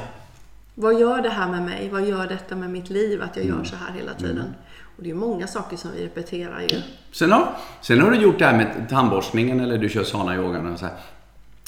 Vad 0.76 1.00
gör 1.00 1.22
det 1.22 1.30
här 1.30 1.52
med 1.52 1.62
mig? 1.64 1.90
Vad 1.92 2.02
gör 2.08 2.28
detta 2.28 2.56
med 2.56 2.70
mitt 2.70 2.90
liv? 2.90 3.22
Att 3.24 3.36
jag 3.36 3.46
Mm. 3.46 3.58
gör 3.58 3.64
så 3.66 3.76
här 3.76 3.94
hela 4.00 4.14
tiden. 4.14 4.54
Och 4.98 5.04
det 5.04 5.10
är 5.10 5.16
många 5.16 5.48
saker 5.48 5.78
som 5.78 5.92
vi 5.96 6.06
repeterar 6.06 6.62
ju. 6.62 6.82
Sen 7.12 7.32
har, 7.32 7.48
sen 7.82 8.02
har 8.02 8.12
du 8.12 8.18
gjort 8.18 8.40
det 8.40 8.46
här 8.46 8.58
med 8.58 8.90
tandborstningen 8.90 9.60
eller 9.60 9.78
du 9.78 9.90
kör 9.90 10.04
sana 10.04 10.36
yogan 10.36 10.74
och 10.74 10.80
så 10.80 10.86
här. 10.86 10.96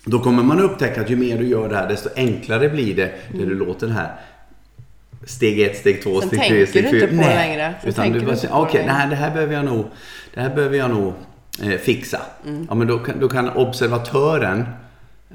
Då 0.05 0.19
kommer 0.19 0.43
man 0.43 0.59
upptäcka 0.59 1.01
att 1.01 1.09
ju 1.09 1.15
mer 1.15 1.37
du 1.37 1.47
gör 1.47 1.69
det 1.69 1.75
här 1.75 1.87
desto 1.87 2.09
enklare 2.15 2.69
blir 2.69 2.95
det 2.95 3.11
när 3.33 3.45
du 3.45 3.55
låter 3.55 3.87
det 3.87 3.93
här 3.93 4.11
steg 5.25 5.61
ett, 5.61 5.77
steg 5.77 6.03
två, 6.03 6.09
Mm. 6.09 6.27
Steg 6.27 6.39
tre, 6.47 6.67
steg 6.67 6.89
fyra. 6.89 7.07
det 7.07 7.15
Nej, 7.15 7.35
längre. 7.35 7.73
Sen 7.81 7.89
Utan 7.89 8.11
du 8.11 8.19
bara 8.25 8.35
det 8.35 8.49
okej, 8.51 8.79
längre." 8.81 8.93
nej, 8.97 9.09
det 9.09 9.15
här 9.15 9.31
behöver 9.33 9.53
jag 9.53 9.65
nog, 9.65 9.85
det 10.33 10.41
här 10.41 10.55
behöver 10.55 10.77
jag 10.77 10.89
nog 10.89 11.13
eh, 11.63 11.69
fixa. 11.79 12.19
Mm. 12.45 12.65
Ja, 12.69 12.75
men 12.75 12.87
då 12.87 12.99
kan, 12.99 13.19
då 13.19 13.29
kan 13.29 13.49
observatören 13.49 14.65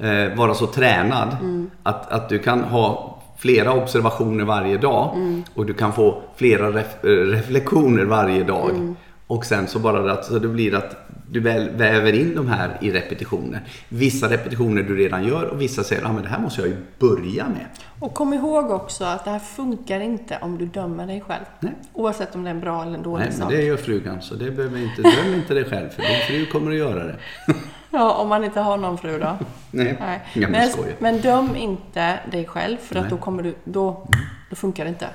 eh, 0.00 0.35
vara 0.37 0.55
så 0.55 0.66
tränad 0.66 1.37
Mm. 1.40 1.70
att, 1.83 2.12
att 2.12 2.29
du 2.29 2.38
kan 2.38 2.61
ha 2.64 3.11
flera 3.38 3.72
observationer 3.72 4.44
varje 4.44 4.77
dag 4.79 5.12
Mm. 5.16 5.42
och 5.55 5.66
du 5.66 5.74
kan 5.74 5.92
få 5.92 6.22
flera 6.37 6.68
ref, 6.72 7.05
eh, 7.05 7.09
reflektioner 7.09 8.05
varje 8.05 8.44
dag. 8.44 8.94
Och 9.26 9.44
sen 9.44 9.68
så 9.68 9.78
bara 9.78 10.12
att 10.12 10.24
så 10.24 10.38
det 10.38 10.48
blir 10.48 10.74
att 10.74 10.96
du 11.30 11.40
väl 11.40 11.70
väver 11.70 12.12
in 12.12 12.34
de 12.34 12.48
här 12.48 12.78
i 12.80 12.90
repetitioner. 12.90 13.60
Vissa 13.88 14.30
repetitioner 14.30 14.82
du 14.82 14.96
redan 14.96 15.24
gör 15.24 15.44
och 15.44 15.60
vissa 15.60 15.84
säger 15.84 16.02
att 16.02 16.10
ah, 16.10 16.12
men 16.12 16.22
det 16.22 16.28
här 16.28 16.38
måste 16.38 16.60
jag 16.60 16.68
ju 16.70 16.76
börja 16.98 17.48
med. 17.48 17.66
Och 18.00 18.14
kom 18.14 18.32
ihåg 18.34 18.70
också 18.70 19.04
att 19.04 19.24
det 19.24 19.30
här 19.30 19.38
funkar 19.38 20.00
inte 20.00 20.38
om 20.40 20.58
du 20.58 20.66
dömer 20.66 21.06
dig 21.06 21.20
själv. 21.20 21.44
Nej. 21.60 21.72
Oavsett 21.92 22.34
om 22.34 22.44
det 22.44 22.50
är 22.50 22.54
en 22.54 22.60
bra 22.60 22.82
eller 22.82 22.94
en 22.94 23.02
dålig 23.02 23.24
Nej, 23.24 23.32
sak. 23.32 23.50
det 23.50 23.62
gör 23.62 23.76
frugan 23.76 24.22
så 24.22 24.34
det 24.34 24.50
behöver 24.50 24.78
inte, 24.78 25.02
döm 25.02 25.34
inte 25.34 25.54
dig 25.54 25.64
själv 25.64 25.88
för 25.88 26.02
din 26.02 26.20
fru 26.26 26.46
kommer 26.46 26.70
att 26.70 26.76
göra 26.76 27.04
det. 27.04 27.16
Ja, 27.90 28.12
om 28.14 28.28
man 28.28 28.44
inte 28.44 28.60
har 28.60 28.76
någon 28.76 28.98
fru 28.98 29.18
då. 29.18 29.37
Nej, 29.70 29.96
Nej. 30.00 30.20
Men 30.34 30.70
Men, 30.98 31.20
döm 31.20 31.56
inte 31.56 32.18
dig 32.30 32.44
själv 32.44 32.76
för 32.76 32.96
att 32.96 33.02
Nej. 33.02 33.10
då 33.10 33.16
kommer 33.16 33.42
du, 33.42 33.54
då, 33.64 34.08
då 34.50 34.56
funkar 34.56 34.84
det 34.84 34.88
inte. 34.88 35.06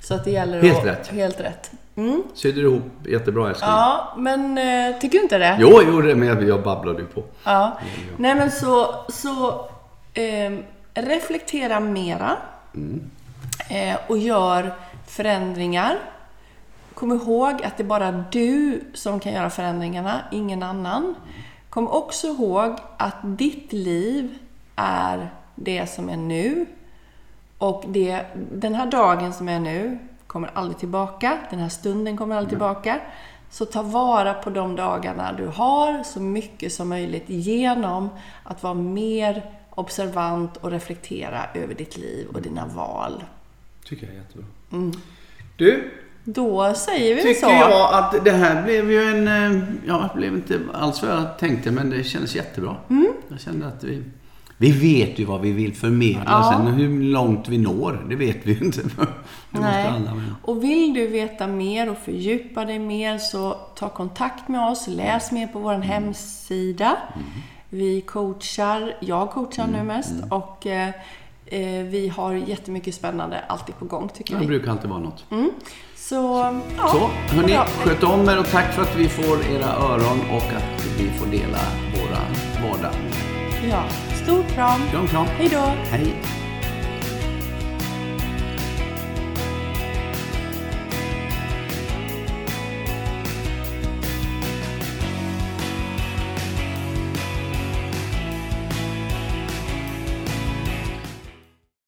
Så 0.00 0.14
att 0.14 0.24
det 0.24 0.30
gäller 0.30 0.62
Helt 0.62 0.78
att... 0.78 0.86
rätt. 0.86 1.08
Helt 1.08 1.40
rätt. 1.40 1.70
Mm. 2.00 2.22
Sydde 2.34 2.60
ihop 2.60 2.82
jättebra 3.08 3.48
älskling? 3.48 3.70
Ja, 3.70 4.14
men 4.16 4.58
eh, 4.58 4.98
tycker 4.98 5.18
du 5.18 5.22
inte 5.22 5.38
det? 5.38 5.56
Jo, 5.60 5.68
jag 5.70 5.84
gjorde 5.94 6.08
det 6.08 6.14
men 6.14 6.46
jag- 6.48 6.62
babblade 6.62 6.98
ju 7.00 7.06
på. 7.06 7.24
Ja. 7.44 7.78
Nej 8.16 8.34
men 8.34 8.50
så, 8.50 8.94
så 9.08 9.48
eh, 10.14 10.52
reflektera 10.94 11.80
mera. 11.80 12.36
Eh, 13.68 13.96
och 14.08 14.18
gör 14.18 14.74
förändringar. 15.06 15.98
Kom 16.94 17.12
ihåg 17.12 17.62
att 17.64 17.76
det 17.76 17.82
är 17.82 17.86
bara 17.86 18.12
du 18.32 18.80
som 18.94 19.20
kan 19.20 19.32
göra 19.32 19.50
förändringarna, 19.50 20.20
ingen 20.32 20.62
annan. 20.62 21.14
Kom 21.70 21.88
också 21.88 22.26
ihåg 22.26 22.76
att 22.96 23.16
ditt 23.22 23.72
liv 23.72 24.38
är 24.76 25.30
det 25.54 25.90
som 25.90 26.08
är 26.08 26.16
nu. 26.16 26.66
Och 27.58 27.84
det, 27.88 28.20
den 28.52 28.74
här 28.74 28.86
dagen 28.86 29.32
som 29.32 29.48
är 29.48 29.60
nu 29.60 29.98
kommer 30.30 30.50
aldrig 30.54 30.78
tillbaka. 30.78 31.38
Den 31.50 31.58
här 31.58 31.68
stunden 31.68 32.16
kommer 32.16 32.36
aldrig 32.36 32.48
tillbaka. 32.48 33.00
Så 33.50 33.64
ta 33.64 33.82
vara 33.82 34.34
på 34.34 34.50
de 34.50 34.76
dagarna 34.76 35.32
du 35.32 35.46
har 35.46 36.02
så 36.02 36.20
mycket 36.20 36.72
som 36.72 36.88
möjligt 36.88 37.24
genom 37.26 38.08
att 38.42 38.62
vara 38.62 38.74
mer 38.74 39.42
observant 39.70 40.56
och 40.56 40.70
reflektera 40.70 41.40
över 41.54 41.74
ditt 41.74 41.96
liv 41.96 42.26
och 42.34 42.42
dina 42.42 42.66
val. 42.66 43.24
Tycker 43.84 44.06
jag 44.06 44.14
är 44.14 44.18
jättebra. 44.18 44.46
Du, 45.56 45.90
Då 46.24 46.74
säger 46.74 47.14
vi 47.14 47.22
tycker 47.22 47.40
så. 47.40 47.50
jag 47.52 47.94
att 47.94 48.24
det 48.24 48.30
här 48.32 48.62
blev 48.62 48.90
ju 48.90 49.02
en... 49.02 49.28
eh, 49.28 49.62
Ja, 49.86 50.08
det 50.14 50.18
blev 50.18 50.34
inte 50.34 50.60
alls 50.72 51.02
vad 51.02 51.10
jag 51.12 51.38
tänkte 51.38 51.70
men 51.70 51.90
det 51.90 52.04
kändes 52.04 52.34
jättebra. 52.36 52.76
Jag 53.28 53.40
kände 53.40 53.66
att 53.66 53.84
vi... 53.84 54.02
Vi 54.62 54.72
vet 54.72 55.18
ju 55.18 55.24
vad 55.24 55.40
vi 55.40 55.52
vill 55.52 55.74
förmedla 55.74 56.22
Ja. 56.26 56.52
sen. 56.56 56.66
Hur 56.66 57.02
långt 57.02 57.48
vi 57.48 57.58
når, 57.58 58.06
det 58.08 58.16
vet 58.16 58.36
vi 58.46 58.52
ju 58.52 58.64
inte. 58.64 58.80
Det 59.50 59.58
måste 59.60 59.90
Nej. 59.90 60.10
Och 60.42 60.64
vill 60.64 60.94
du 60.94 61.06
veta 61.06 61.46
mer 61.46 61.90
och 61.90 61.98
fördjupa 61.98 62.64
dig 62.64 62.78
mer 62.78 63.18
så 63.18 63.52
ta 63.74 63.88
kontakt 63.88 64.48
med 64.48 64.68
oss. 64.70 64.86
Läs 64.88 65.32
mer 65.32 65.46
på 65.46 65.58
vår 65.58 65.72
hemsida. 65.74 66.96
Vi 67.68 68.00
coachar, 68.00 68.96
jag 69.00 69.30
coachar 69.30 69.66
nu 69.66 69.82
mest 69.82 70.12
och 70.30 70.66
eh, 70.66 70.88
eh, 71.46 71.84
vi 71.84 72.12
har 72.16 72.32
jättemycket 72.34 72.94
spännande 72.94 73.40
alltid 73.48 73.78
på 73.78 73.84
gång 73.84 74.08
tycker 74.08 74.34
Det 74.34 74.40
vi. 74.40 74.46
brukar 74.46 74.70
alltid 74.70 74.90
vara 74.90 75.00
något. 75.00 75.24
Så, 75.96 76.14
ja. 76.76 76.88
Så, 76.88 77.10
hörni, 77.36 77.56
sköt 77.84 78.02
om 78.02 78.28
er 78.28 78.38
och 78.38 78.46
tack 78.50 78.72
för 78.72 78.82
att 78.82 78.96
vi 78.98 79.08
får 79.08 79.38
era 79.54 79.66
öron 79.76 80.20
och 80.30 80.52
att 80.56 80.86
vi 80.98 81.08
får 81.18 81.26
dela 81.26 81.58
våra 81.94 82.20
vardag. 82.68 82.92
Ja, 83.70 83.82
stor 84.30 84.44
kram. 84.54 84.80
Kram, 84.90 85.06
kram. 85.08 85.26
Hej 85.26 85.48
då! 85.48 85.72
Hej! 85.90 86.14